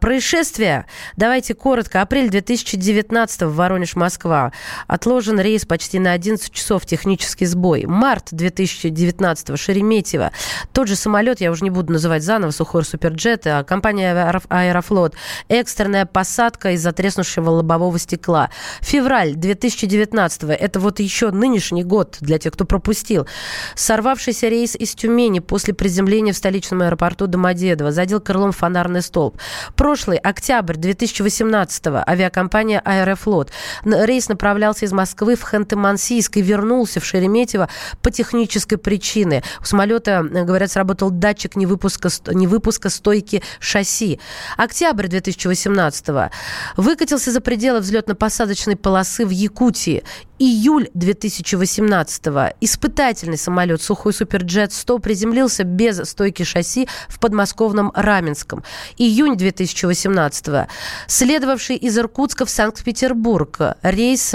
[0.06, 2.00] Происшествие, давайте коротко.
[2.00, 4.52] Апрель 2019 в Воронеж-Москва.
[4.86, 7.86] Отложен рейс почти на 11 часов, технический сбой.
[7.86, 10.30] Март 2019 Шереметьево.
[10.72, 15.16] Тот же самолет, я уже не буду называть заново, Сухой Суперджет, а компания Аэрофлот.
[15.48, 18.50] Экстренная посадка из-за треснувшего лобового стекла.
[18.82, 23.26] Февраль 2019 это вот еще нынешний год для тех, кто пропустил.
[23.74, 29.36] Сорвавшийся рейс из Тюмени после приземления в столичном аэропорту Домодедово задел крылом фонарный столб.
[29.74, 33.50] Прошлый, октябрь 2018-го, авиакомпания «Аэрофлот».
[33.84, 37.68] Рейс направлялся из Москвы в Ханты-Мансийск и вернулся в Шереметьево
[38.02, 39.42] по технической причине.
[39.60, 44.20] У самолета, говорят, сработал датчик невыпуска, невыпуска стойки шасси.
[44.56, 46.30] Октябрь 2018-го.
[46.76, 50.04] Выкатился за пределы взлетно-посадочной полосы в Якутии
[50.38, 58.62] июль 2018-го испытательный самолет «Сухой Суперджет 100» приземлился без стойки шасси в подмосковном Раменском.
[58.98, 60.68] Июнь 2018-го
[61.06, 63.58] следовавший из Иркутска в Санкт-Петербург.
[63.82, 64.34] Рейс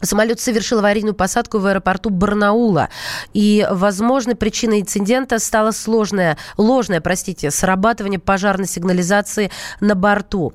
[0.00, 2.88] Самолет совершил аварийную посадку в аэропорту Барнаула.
[3.32, 10.52] И возможной причиной инцидента стало сложное, ложное, простите, срабатывание пожарной сигнализации на борту.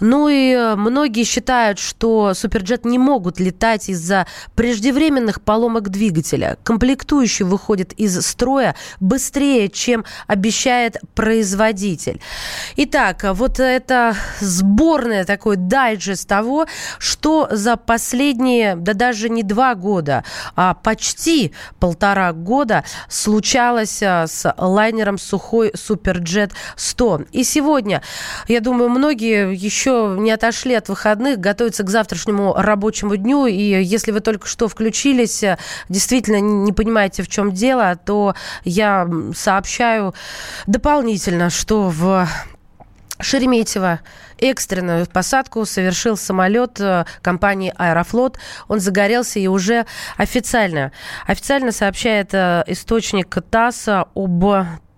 [0.00, 6.56] Ну и э, многие считают, что Суперджет не могут летать из-за преждевременных поломок двигателя.
[6.62, 12.20] Комплектующий выходит из строя быстрее, чем обещает производитель.
[12.76, 16.66] Итак, вот это сборное такой дайджест того,
[16.98, 24.54] что за последние да даже не два года, а почти полтора года случалось а, с
[24.56, 27.28] лайнером «Сухой Суперджет 100».
[27.32, 28.02] И сегодня,
[28.46, 34.12] я думаю, многие еще не отошли от выходных, готовятся к завтрашнему рабочему дню, и если
[34.12, 35.42] вы только что включились,
[35.88, 40.14] действительно не понимаете, в чем дело, то я сообщаю
[40.68, 42.28] дополнительно, что в
[43.18, 44.00] Шереметьево
[44.38, 48.38] экстренную посадку совершил самолет э, компании «Аэрофлот».
[48.68, 50.92] Он загорелся и уже официально,
[51.26, 54.44] официально сообщает э, источник ТАСС об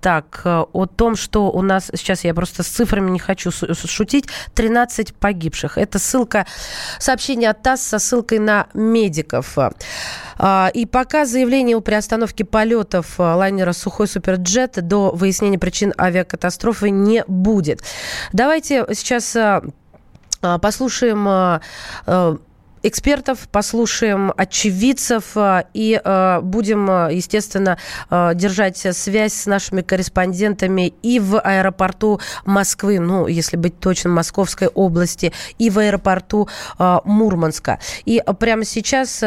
[0.01, 4.27] так, э, о том, что у нас, сейчас я просто с цифрами не хочу шутить,
[4.55, 5.79] 13 погибших.
[5.79, 6.47] Это ссылка,
[6.99, 9.57] сообщение от ТАСС со ссылкой на медиков.
[10.39, 16.91] А, и пока заявление о приостановке полетов э, лайнера «Сухой Суперджет» до выяснения причин авиакатастрофы
[16.91, 17.83] не будет.
[18.33, 19.61] Давайте сейчас э,
[20.41, 21.61] послушаем
[22.83, 27.79] экспертов, послушаем очевидцев э, и э, будем, э, естественно,
[28.11, 35.33] держать связь с нашими корреспондентами и в аэропорту Москвы, ну, если быть точным, Московской области,
[35.59, 37.79] и в аэропорту Мурманска.
[38.05, 39.23] И прямо сейчас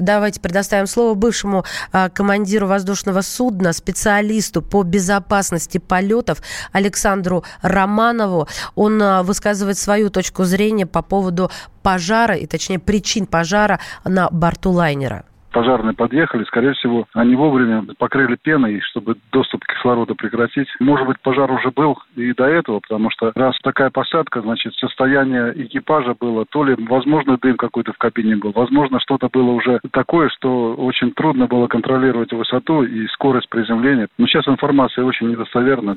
[0.00, 8.48] Давайте предоставим слово бывшему а, командиру воздушного судна, специалисту по безопасности полетов Александру Романову.
[8.74, 11.50] Он а, высказывает свою точку зрения по поводу
[11.82, 18.36] пожара, и точнее причин пожара на борту лайнера пожарные подъехали, скорее всего, они вовремя покрыли
[18.40, 20.68] пеной, чтобы доступ к кислороду прекратить.
[20.80, 25.52] Может быть, пожар уже был и до этого, потому что раз такая посадка, значит, состояние
[25.56, 30.28] экипажа было, то ли, возможно, дым какой-то в кабине был, возможно, что-то было уже такое,
[30.28, 34.08] что очень трудно было контролировать высоту и скорость приземления.
[34.18, 35.96] Но сейчас информация очень недостоверна.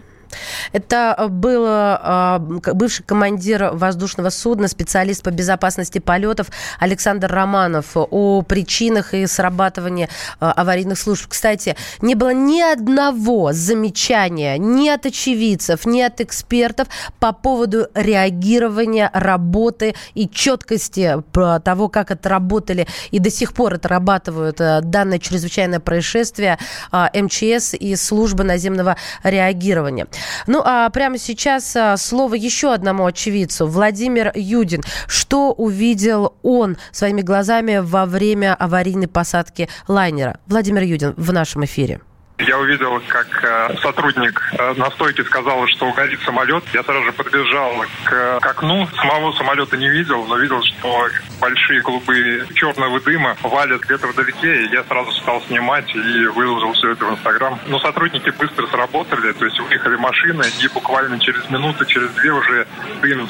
[0.71, 2.39] Это был э,
[2.73, 6.47] бывший командир воздушного судна, специалист по безопасности полетов
[6.79, 11.27] Александр Романов о причинах и срабатывания э, аварийных служб.
[11.27, 16.87] Кстати, не было ни одного замечания ни от очевидцев, ни от экспертов
[17.19, 24.81] по поводу реагирования, работы и четкости того, как отработали и до сих пор отрабатывают э,
[24.81, 26.57] данное чрезвычайное происшествие
[26.91, 30.07] МЧС и службы наземного реагирования.
[30.47, 33.67] Ну, а прямо сейчас а, слово еще одному очевидцу.
[33.67, 34.81] Владимир Юдин.
[35.07, 40.39] Что увидел он своими глазами во время аварийной посадки лайнера?
[40.47, 42.01] Владимир Юдин в нашем эфире.
[42.39, 46.63] Я увидел, как э, сотрудник э, на стойке сказал, что горит самолет.
[46.73, 48.87] Я сразу же подбежал к, к окну.
[48.95, 51.07] Самого самолета не видел, но видел, что
[51.39, 54.63] большие клубы черного дыма валят где-то вдалеке.
[54.63, 57.59] И я сразу стал снимать и выложил все это в Инстаграм.
[57.67, 62.67] Но сотрудники быстро сработали, то есть выехали машины, и буквально через минуту, через две уже
[63.01, 63.29] дым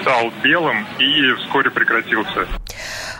[0.00, 2.46] стал белым и вскоре прекратился.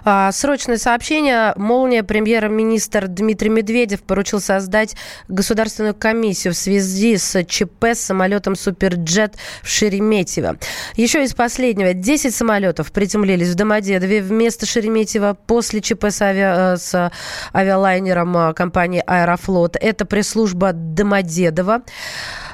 [0.04, 1.54] А, срочное сообщение.
[1.56, 4.96] Молния премьер-министр Дмитрий Медведев поручил создать
[5.28, 10.58] государственную комиссию в связи с ЧП с самолетом «Суперджет» в Шереметьево.
[10.96, 11.94] Еще из последнего.
[11.94, 17.12] 10 самолетов приземлились в Домодедове вместо Шереметьево после ЧП с, авиа, с
[17.54, 19.76] авиалайнером а, компании «Аэрофлот».
[19.80, 21.82] Это пресс-служба Домодедова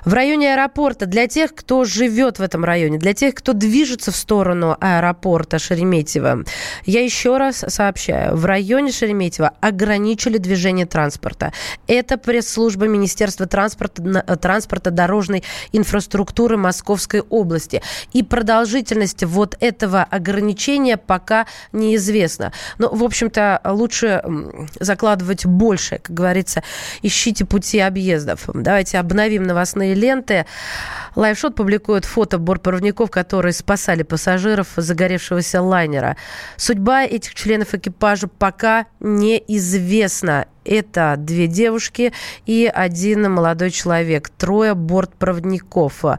[0.05, 4.17] в районе аэропорта для тех, кто живет в этом районе, для тех, кто движется в
[4.17, 6.45] сторону аэропорта Шереметьево.
[6.85, 11.53] Я еще раз сообщаю, в районе Шереметьево ограничили движение транспорта.
[11.87, 17.83] Это пресс-служба Министерства транспорта, транспорта дорожной инфраструктуры Московской области.
[18.13, 22.53] И продолжительность вот этого ограничения пока неизвестна.
[22.79, 24.23] Но, в общем-то, лучше
[24.79, 26.63] закладывать больше, как говорится,
[27.03, 28.45] ищите пути объездов.
[28.53, 30.47] Давайте обновим новостные новостные ленты.
[31.17, 36.17] Лайфшот публикует фото бортпроводников, которые спасали пассажиров загоревшегося лайнера.
[36.57, 40.47] Судьба этих членов экипажа пока неизвестна.
[40.65, 42.13] Это две девушки
[42.45, 46.03] и один молодой человек, трое бортпроводников.
[46.03, 46.19] В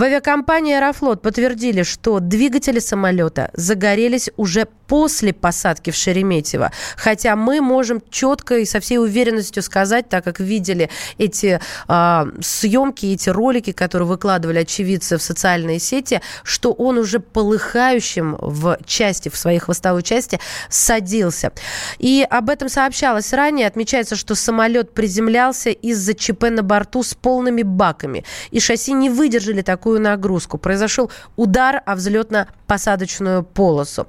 [0.00, 6.70] авиакомпании «Аэрофлот» подтвердили, что двигатели самолета загорелись уже после посадки в Шереметьево.
[6.96, 13.06] Хотя мы можем четко и со всей уверенностью сказать, так как видели эти э, съемки,
[13.06, 19.36] эти ролики, которые выкладывали очевидцы в социальные сети, что он уже полыхающим в части, в
[19.36, 21.52] своей хвостовой части садился.
[21.98, 23.71] И об этом сообщалось ранее.
[23.72, 28.22] Отмечается, что самолет приземлялся из-за ЧП на борту с полными баками.
[28.50, 30.58] И шасси не выдержали такую нагрузку.
[30.58, 34.06] Произошел удар о взлетно-посадочную полосу.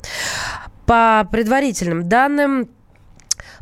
[0.85, 2.67] По предварительным данным,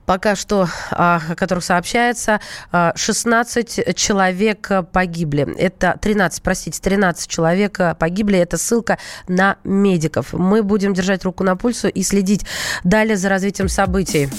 [0.07, 5.55] пока что, а, о которых сообщается, 16 а, человек погибли.
[5.55, 8.39] Это 13, простите, 13 человек погибли.
[8.39, 10.33] Это ссылка на медиков.
[10.33, 12.43] Мы будем держать руку на пульсу и следить
[12.83, 14.31] далее за развитием событий.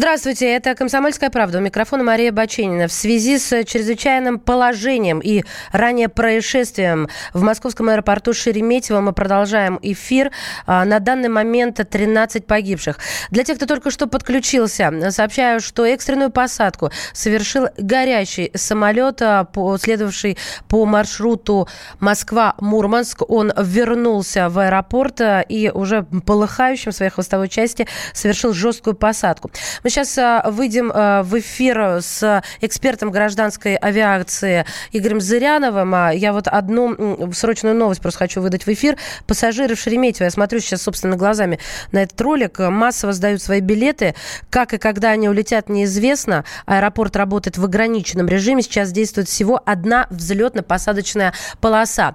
[0.00, 1.58] Здравствуйте, это «Комсомольская правда».
[1.58, 2.88] У микрофона Мария Баченина.
[2.88, 10.30] В связи с чрезвычайным положением и ранее происшествием в московском аэропорту Шереметьево мы продолжаем эфир.
[10.64, 12.98] А, на данный момент 13 погибших.
[13.30, 19.46] Для тех, кто только что подключился, сообщаю, что экстренную посадку совершил горящий самолет, а,
[19.78, 23.20] следовавший по маршруту Москва-Мурманск.
[23.28, 29.50] Он вернулся в аэропорт а, и уже полыхающим в своей хвостовой части совершил жесткую посадку.
[29.84, 35.94] Мы сейчас а, выйдем а, в эфир с экспертом гражданской авиации Игорем Зыряновым.
[35.94, 38.96] А, я вот одну срочную новость просто хочу выдать в эфир.
[39.26, 41.58] Пассажиры в Шереметьево, я смотрю сейчас собственно глазами
[41.92, 44.14] на этот ролик, массово сдают свои билеты.
[44.48, 46.44] Как и когда они улетят, неизвестно.
[46.66, 48.62] Аэропорт работает в ограниченном режиме.
[48.62, 52.14] Сейчас действует всего одна взлетно-посадочная полоса.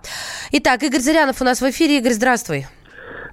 [0.51, 1.97] Итак, Игорь Зырянов у нас в эфире.
[1.97, 2.67] Игорь, здравствуй.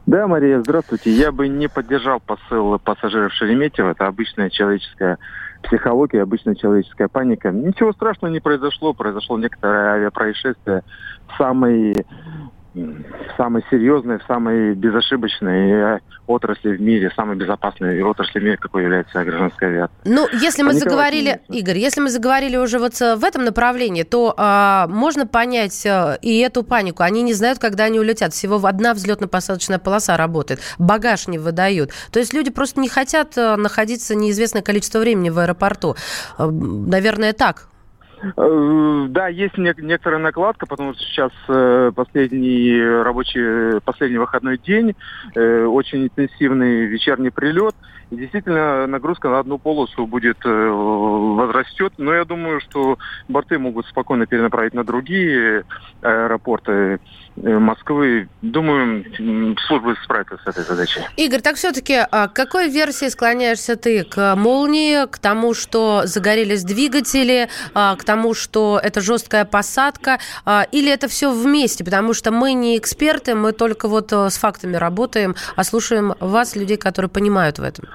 [0.05, 1.12] Да, Мария, здравствуйте.
[1.12, 3.90] Я бы не поддержал посыл пассажиров Шереметьево.
[3.90, 5.18] Это обычная человеческая
[5.62, 7.50] психология, обычная человеческая паника.
[7.53, 8.94] Ничего страшного не произошло.
[8.94, 10.82] Произошло некоторое авиапроисшествие.
[11.38, 12.05] Самый
[12.75, 18.85] в самой серьезной, в самой безошибочной отрасли в мире, самой безопасной отрасли в мире, какой
[18.85, 19.97] является гражданская авиация.
[20.05, 24.35] Ну, если мы заговорили, Игорь, если мы заговорили уже вот э, в этом направлении, то
[24.37, 27.03] а, можно понять а, и эту панику.
[27.03, 28.33] Они не знают, когда они улетят.
[28.33, 30.61] Всего одна взлетно-посадочная полоса работает.
[30.79, 31.91] Багаж не выдают.
[32.11, 35.97] То есть люди просто не хотят э, находиться неизвестное количество времени в аэропорту.
[36.39, 37.72] Наверное, так Э,
[38.37, 44.95] да, есть некоторая накладка, потому что сейчас э, последний рабочий, последний выходной день,
[45.35, 47.75] э, очень интенсивный вечерний прилет.
[48.11, 52.99] И действительно, нагрузка на одну полосу будет возрастет, но я думаю, что
[53.29, 55.64] борты могут спокойно перенаправить на другие
[56.03, 57.01] аэропорты
[57.37, 58.28] Москвы.
[58.43, 59.05] Думаю,
[59.66, 61.01] службы справятся с этой задачей.
[61.16, 64.05] Игорь, так все-таки а, к какой версии склоняешься ты?
[64.05, 70.66] К молнии, к тому, что загорелись двигатели, а, к тому, что это жесткая посадка, а,
[70.72, 71.85] или это все вместе?
[71.85, 76.76] Потому что мы не эксперты, мы только вот с фактами работаем, а слушаем вас, людей,
[76.76, 77.87] которые понимают в этом.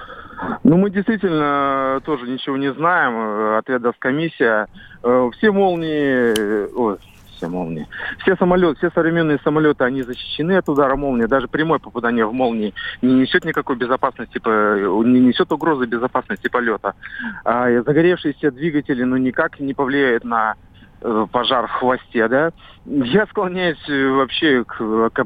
[0.64, 3.56] Ну, мы действительно тоже ничего не знаем.
[3.56, 4.66] Ответ даст комиссия.
[5.02, 6.72] Э, все молнии...
[6.74, 6.98] Ой,
[7.38, 7.86] все молнии.
[8.18, 11.26] Все самолеты, все современные самолеты, они защищены от удара молнии.
[11.26, 16.94] Даже прямое попадание в молнии не несет никакой безопасности, не несет угрозы безопасности полета.
[17.44, 20.54] А загоревшиеся двигатели, ну, никак не повлияют на
[21.00, 22.50] э, пожар в хвосте, да.
[22.84, 24.76] Я склоняюсь э, вообще к,
[25.10, 25.24] к,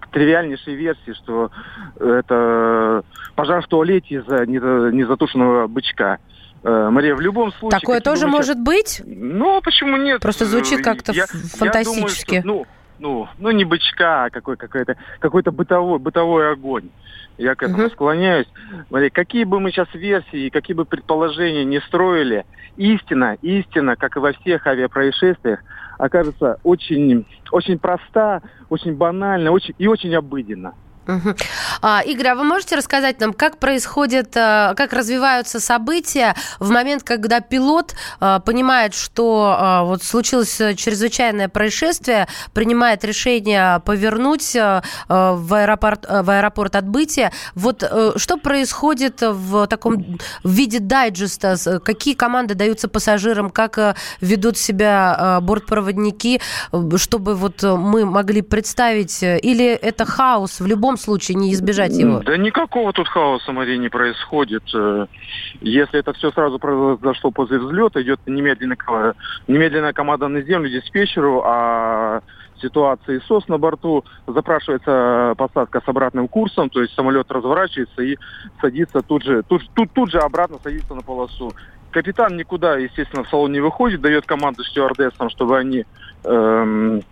[0.00, 1.50] к тривиальнейшей версии, что
[1.98, 3.02] это
[3.34, 6.18] пожар в туалете из-за незатушенного бычка.
[6.64, 7.80] Э, Мария, в любом случае...
[7.80, 8.30] Такое тоже сейчас...
[8.30, 9.02] может быть?
[9.04, 10.20] Ну, почему нет?
[10.20, 12.34] Просто звучит как-то я, фантастически.
[12.36, 12.66] Я думаю, что, ну,
[12.98, 16.90] ну, ну, не бычка, а какой, какой-то, какой-то бытовой, бытовой огонь.
[17.36, 17.92] Я к этому угу.
[17.92, 18.48] склоняюсь.
[18.90, 22.44] Мария, какие бы мы сейчас версии, какие бы предположения не строили,
[22.76, 25.60] истина, истина, как и во всех авиапроисшествиях,
[25.98, 30.74] окажется очень, очень проста, очень банальна очень, и очень обыденна.
[31.08, 31.34] Угу.
[32.04, 37.40] Игорь, а вы можете рассказать нам, как происходит, э, как развиваются события в момент, когда
[37.40, 46.30] пилот э, понимает, что э, вот случилось чрезвычайное происшествие, принимает решение повернуть в аэропорт, в
[46.30, 47.32] аэропорт отбытия.
[47.54, 47.82] Вот
[48.16, 51.80] что происходит в таком в виде дайджеста?
[51.82, 53.48] Какие команды даются пассажирам?
[53.50, 56.40] Как ведут себя бортпроводники,
[56.96, 59.22] чтобы вот мы могли представить?
[59.22, 62.20] Или это хаос в любом случае не избежать его?
[62.20, 64.62] Да никакого тут хаоса, Мария, не происходит.
[64.74, 65.06] Э,
[65.60, 69.14] если это все сразу произошло после взлета, идет немедленная,
[69.46, 72.22] немедленная команда на землю диспетчеру, а
[72.60, 78.16] ситуации СОС на борту, запрашивается посадка с обратным курсом, то есть самолет разворачивается и
[78.60, 81.52] садится тут же, тут, тут, тут же обратно садится на полосу.
[81.90, 85.84] Капитан никуда, естественно, в салон не выходит, дает команду стюардессам, чтобы они
[86.24, 87.02] эм,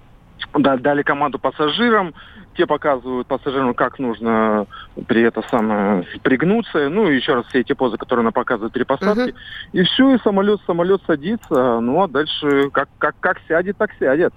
[0.55, 2.13] дали команду пассажирам,
[2.57, 4.67] те показывают пассажирам, как нужно
[5.07, 6.89] при это самое пригнуться.
[6.89, 9.33] Ну, и еще раз все эти позы, которые она показывает при посадке.
[9.33, 9.39] Угу.
[9.73, 11.81] И все, и самолет, самолет садится.
[11.81, 14.33] Ну, а дальше как, как, как сядет, так сядет.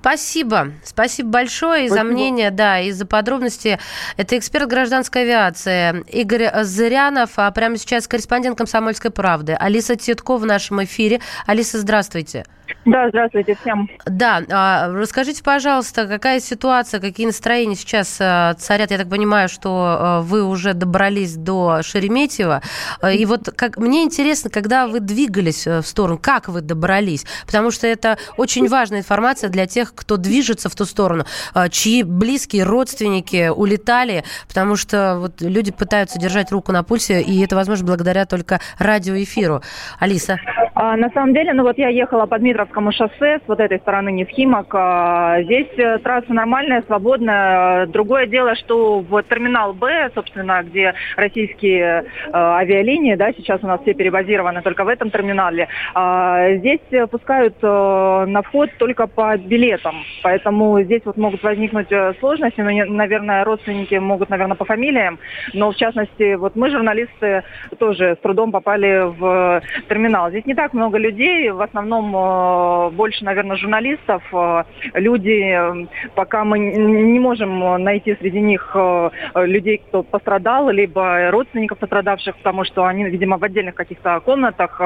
[0.00, 0.72] Спасибо.
[0.84, 2.08] Спасибо большое и Спасибо.
[2.08, 3.78] за мнение, да, и за подробности.
[4.16, 10.46] Это эксперт гражданской авиации Игорь Зырянов, а прямо сейчас корреспондент «Комсомольской правды» Алиса Титко в
[10.46, 11.20] нашем эфире.
[11.46, 12.44] Алиса, здравствуйте.
[12.84, 13.88] Да, здравствуйте всем.
[14.04, 18.90] Да, а, расскажите, пожалуйста, какая ситуация, какие настроения сейчас а, царят?
[18.90, 22.62] Я так понимаю, что а, вы уже добрались до Шереметьево.
[23.10, 27.24] И вот как, мне интересно, когда вы двигались в сторону, как вы добрались?
[27.46, 31.26] Потому что это очень важная информация для тех, кто движется в ту сторону,
[31.70, 37.56] чьи близкие, родственники улетали, потому что вот люди пытаются держать руку на пульсе, и это
[37.56, 39.62] возможно благодаря только радиоэфиру.
[39.98, 40.38] Алиса?
[40.74, 44.10] А, на самом деле, ну вот я ехала по Дмитровскому шоссе, с вот этой стороны
[44.10, 44.74] не Нефхимок.
[44.74, 47.86] А, здесь э, трасса нормальная, свободная.
[47.86, 53.82] Другое дело, что в терминал Б, собственно, где российские а, авиалинии, да, сейчас у нас
[53.82, 59.94] все перебазированы только в этом терминале, а, здесь пускают а, на вход только по билетам.
[60.22, 62.60] Поэтому здесь вот могут возникнуть сложности.
[62.60, 65.20] Ну, наверное, родственники могут, наверное, по фамилиям.
[65.52, 67.44] Но, в частности, вот мы, журналисты,
[67.78, 70.30] тоже с трудом попали в терминал.
[70.30, 74.22] Здесь не так много людей, в основном э, больше, наверное, журналистов.
[74.32, 81.78] Э, люди, пока мы не можем найти среди них э, людей, кто пострадал, либо родственников
[81.78, 84.80] пострадавших, потому что они, видимо, в отдельных каких-то комнатах.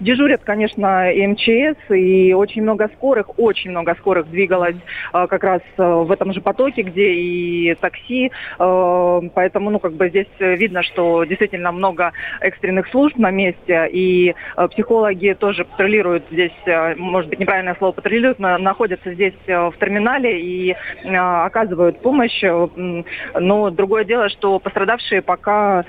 [0.00, 4.76] Дежурят, конечно, МЧС, и очень много скорых, очень много скорых двигалось
[5.12, 8.30] как раз в этом же потоке, где и такси.
[8.58, 14.34] Поэтому, ну, как бы здесь видно, что действительно много экстренных служб на месте, и
[14.70, 19.68] психологи многие тоже патрулируют здесь, э, может быть, неправильное слово патрулируют, но находятся здесь э,
[19.68, 20.72] в терминале и
[21.04, 22.42] э, оказывают помощь.
[22.42, 25.84] Но другое дело, что пострадавшие пока,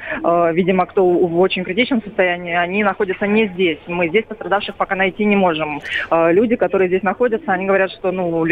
[0.51, 3.79] видимо, кто в очень критичном состоянии, они находятся не здесь.
[3.87, 5.81] Мы здесь пострадавших пока найти не можем.
[6.11, 8.45] Люди, которые здесь находятся, они говорят, что ну,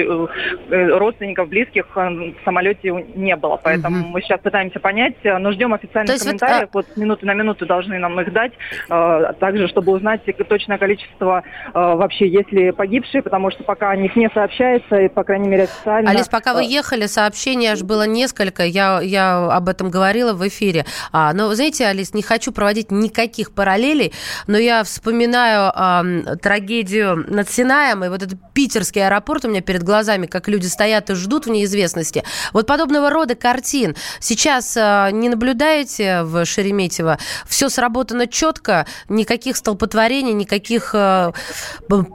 [0.69, 3.59] родственников, близких в самолете не было.
[3.63, 4.07] Поэтому угу.
[4.09, 6.69] мы сейчас пытаемся понять, но ждем официальных комментариев.
[6.73, 6.89] Вот, а...
[6.89, 8.53] вот минуты на минуту должны нам их дать,
[8.87, 14.15] также, чтобы узнать точно достаточное количество э, вообще, если погибшие, потому что пока о них
[14.15, 16.09] не сообщается, и, по крайней мере, официально...
[16.09, 20.47] Алис, пока вы э, ехали, сообщений аж было несколько, я, я об этом говорила в
[20.47, 20.85] эфире.
[21.11, 24.13] А, но, знаете, Алис, не хочу проводить никаких параллелей,
[24.47, 29.83] но я вспоминаю э, трагедию над Синаем, и вот этот питерский аэропорт у меня перед
[29.83, 32.23] глазами, как люди стоят и ждут в неизвестности.
[32.53, 37.17] Вот подобного рода картин сейчас э, не наблюдаете в Шереметьево?
[37.47, 41.31] Все сработано четко, никаких столпотворений, никаких никаких э,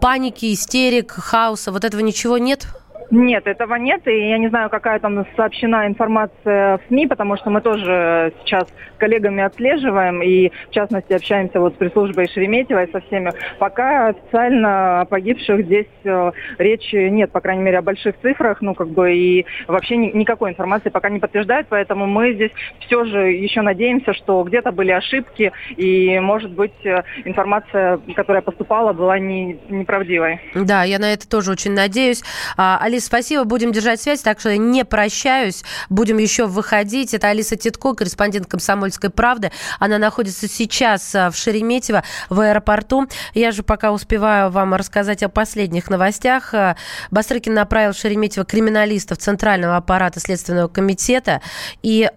[0.01, 2.67] паники, истерик, хаоса, вот этого ничего нет?
[3.11, 7.51] Нет, этого нет, и я не знаю, какая там сообщена информация в СМИ, потому что
[7.51, 13.01] мы тоже сейчас с коллегами отслеживаем и, в частности, общаемся вот с пресс-службой Шереметьевой со
[13.01, 13.33] всеми.
[13.59, 18.75] Пока официально о погибших здесь э, речи нет, по крайней мере, о больших цифрах, ну,
[18.75, 23.31] как бы, и вообще ни, никакой информации пока не подтверждают, поэтому мы здесь все же
[23.31, 29.59] еще надеемся, что где-то были ошибки, и, может быть, э, информация, которая поступала, была не,
[29.69, 30.41] неправдивой.
[30.55, 32.23] Да, я на это тоже очень надеюсь.
[32.57, 33.45] А, Алис, спасибо.
[33.45, 35.65] Будем держать связь, так что я не прощаюсь.
[35.91, 37.13] Будем еще выходить.
[37.13, 39.53] Это Алиса Титко, корреспондент «Комсомольской правды».
[39.79, 43.07] Она находится сейчас а, в Шереметьево, в аэропорту.
[43.35, 46.55] Я же пока успеваю вам рассказать о последних новостях.
[46.55, 46.77] А,
[47.11, 51.43] Бастрыкин направил в Шереметьево криминалистов Центрального аппарата Следственного комитета.
[51.83, 52.11] И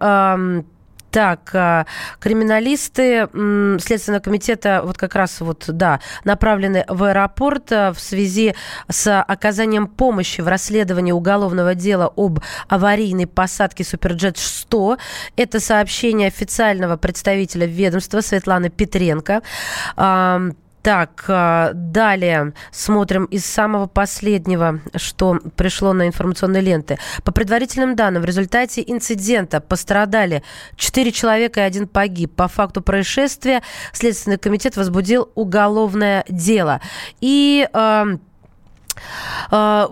[1.11, 1.85] так, а,
[2.19, 3.27] криминалисты
[3.79, 8.55] Следственного комитета вот как раз вот, да, направлены в аэропорт а, в связи
[8.89, 14.97] с оказанием помощи в расследовании уголовного дела об аварийной посадке Суперджет-100.
[15.35, 19.41] Это сообщение официального представителя ведомства Светланы Петренко.
[20.81, 26.97] Так, а, далее смотрим из самого последнего, что пришло на информационные ленты.
[27.23, 30.41] По предварительным данным, в результате инцидента пострадали
[30.77, 32.33] 4 человека и один погиб.
[32.33, 33.61] По факту происшествия
[33.91, 36.79] Следственный комитет возбудил уголовное дело.
[37.19, 38.05] И э,
[39.51, 39.87] э,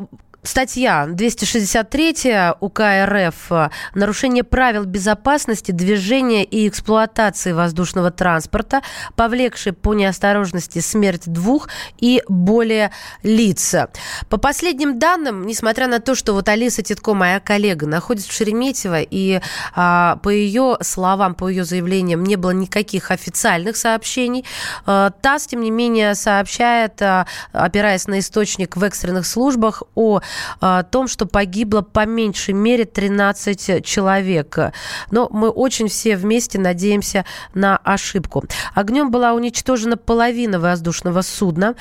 [0.47, 3.51] Статья 263 УК РФ
[3.93, 8.81] «Нарушение правил безопасности движения и эксплуатации воздушного транспорта,
[9.17, 11.67] повлекший по неосторожности смерть двух
[11.99, 12.91] и более
[13.23, 13.75] лиц».
[14.29, 19.01] По последним данным, несмотря на то, что вот Алиса Титко, моя коллега, находится в Шереметьево,
[19.01, 19.41] и
[19.75, 24.45] а, по ее словам, по ее заявлениям, не было никаких официальных сообщений,
[24.85, 30.21] а, ТАСС, тем не менее, сообщает, а, опираясь на источник в экстренных службах, о
[30.59, 34.57] о том, что погибло по меньшей мере 13 человек.
[35.11, 38.43] Но мы очень все вместе надеемся на ошибку.
[38.73, 41.75] Огнем была уничтожена половина воздушного судна.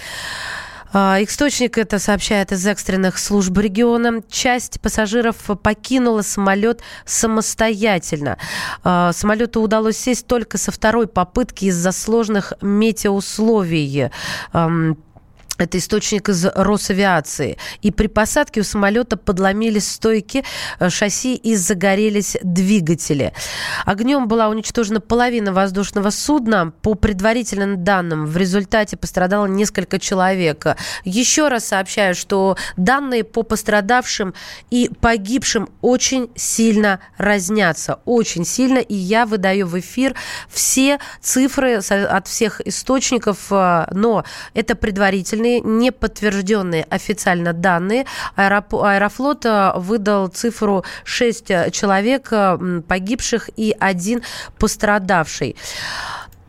[0.92, 4.22] А, источник это сообщает из экстренных служб региона.
[4.30, 8.38] Часть пассажиров покинула самолет самостоятельно.
[8.82, 14.10] А, самолету удалось сесть только со второй попытки из-за сложных метеоусловий.
[15.58, 17.56] Это источник из Росавиации.
[17.80, 20.44] И при посадке у самолета подломились стойки
[20.78, 23.32] э, шасси и загорелись двигатели.
[23.86, 26.72] Огнем была уничтожена половина воздушного судна.
[26.82, 30.66] По предварительным данным, в результате пострадало несколько человек.
[31.04, 34.34] Еще раз сообщаю, что данные по пострадавшим
[34.70, 38.00] и погибшим очень сильно разнятся.
[38.04, 38.78] Очень сильно.
[38.78, 40.14] И я выдаю в эфир
[40.50, 43.50] все цифры от всех источников.
[43.50, 45.90] Э, но это предварительные официальные, не
[46.90, 48.06] официально данные.
[48.36, 54.22] Аэрофлот э, выдал цифру 6 человек э, погибших и один
[54.58, 55.56] пострадавший.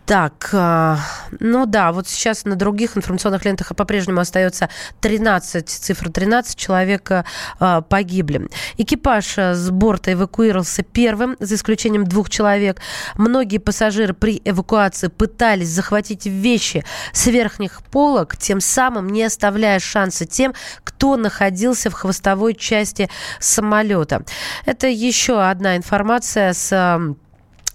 [0.08, 1.00] Так, а,
[1.42, 4.70] ну да, вот сейчас на других информационных лентах по-прежнему остается
[5.02, 7.12] 13, цифра 13 человек
[7.60, 8.48] а, погибли.
[8.78, 12.80] Экипаж а, с борта эвакуировался первым, за исключением двух человек.
[13.16, 20.26] Многие пассажиры при эвакуации пытались захватить вещи с верхних полок, тем самым не оставляя шанса
[20.26, 20.54] тем,
[20.86, 23.10] кто находился в хвостовой части
[23.42, 24.24] самолета.
[24.66, 26.98] Это еще одна информация с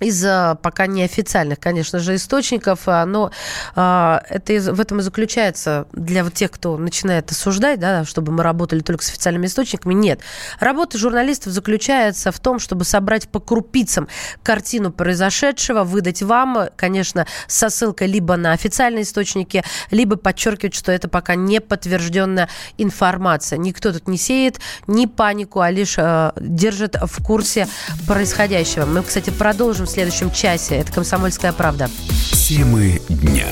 [0.03, 0.23] из
[0.63, 3.31] пока неофициальных, конечно же, источников, а, но
[3.75, 8.43] а, это в этом и заключается для вот тех, кто начинает осуждать, да, чтобы мы
[8.43, 9.95] работали только с официальными источниками.
[9.95, 10.21] Нет.
[10.61, 14.09] Работа журналистов заключается в том, чтобы собрать по крупицам
[14.43, 21.09] картину произошедшего, выдать вам, конечно, со ссылкой либо на официальные источники, либо подчеркивать, что это
[21.09, 22.49] пока не подтвержденная
[22.79, 23.59] информация.
[23.59, 27.69] Никто тут не сеет ни панику, а лишь э, держит в курсе
[28.07, 28.87] происходящего.
[28.87, 30.76] Мы, кстати, продолжим следующем часе.
[30.76, 31.88] Это «Комсомольская правда».
[32.32, 33.47] Темы дня.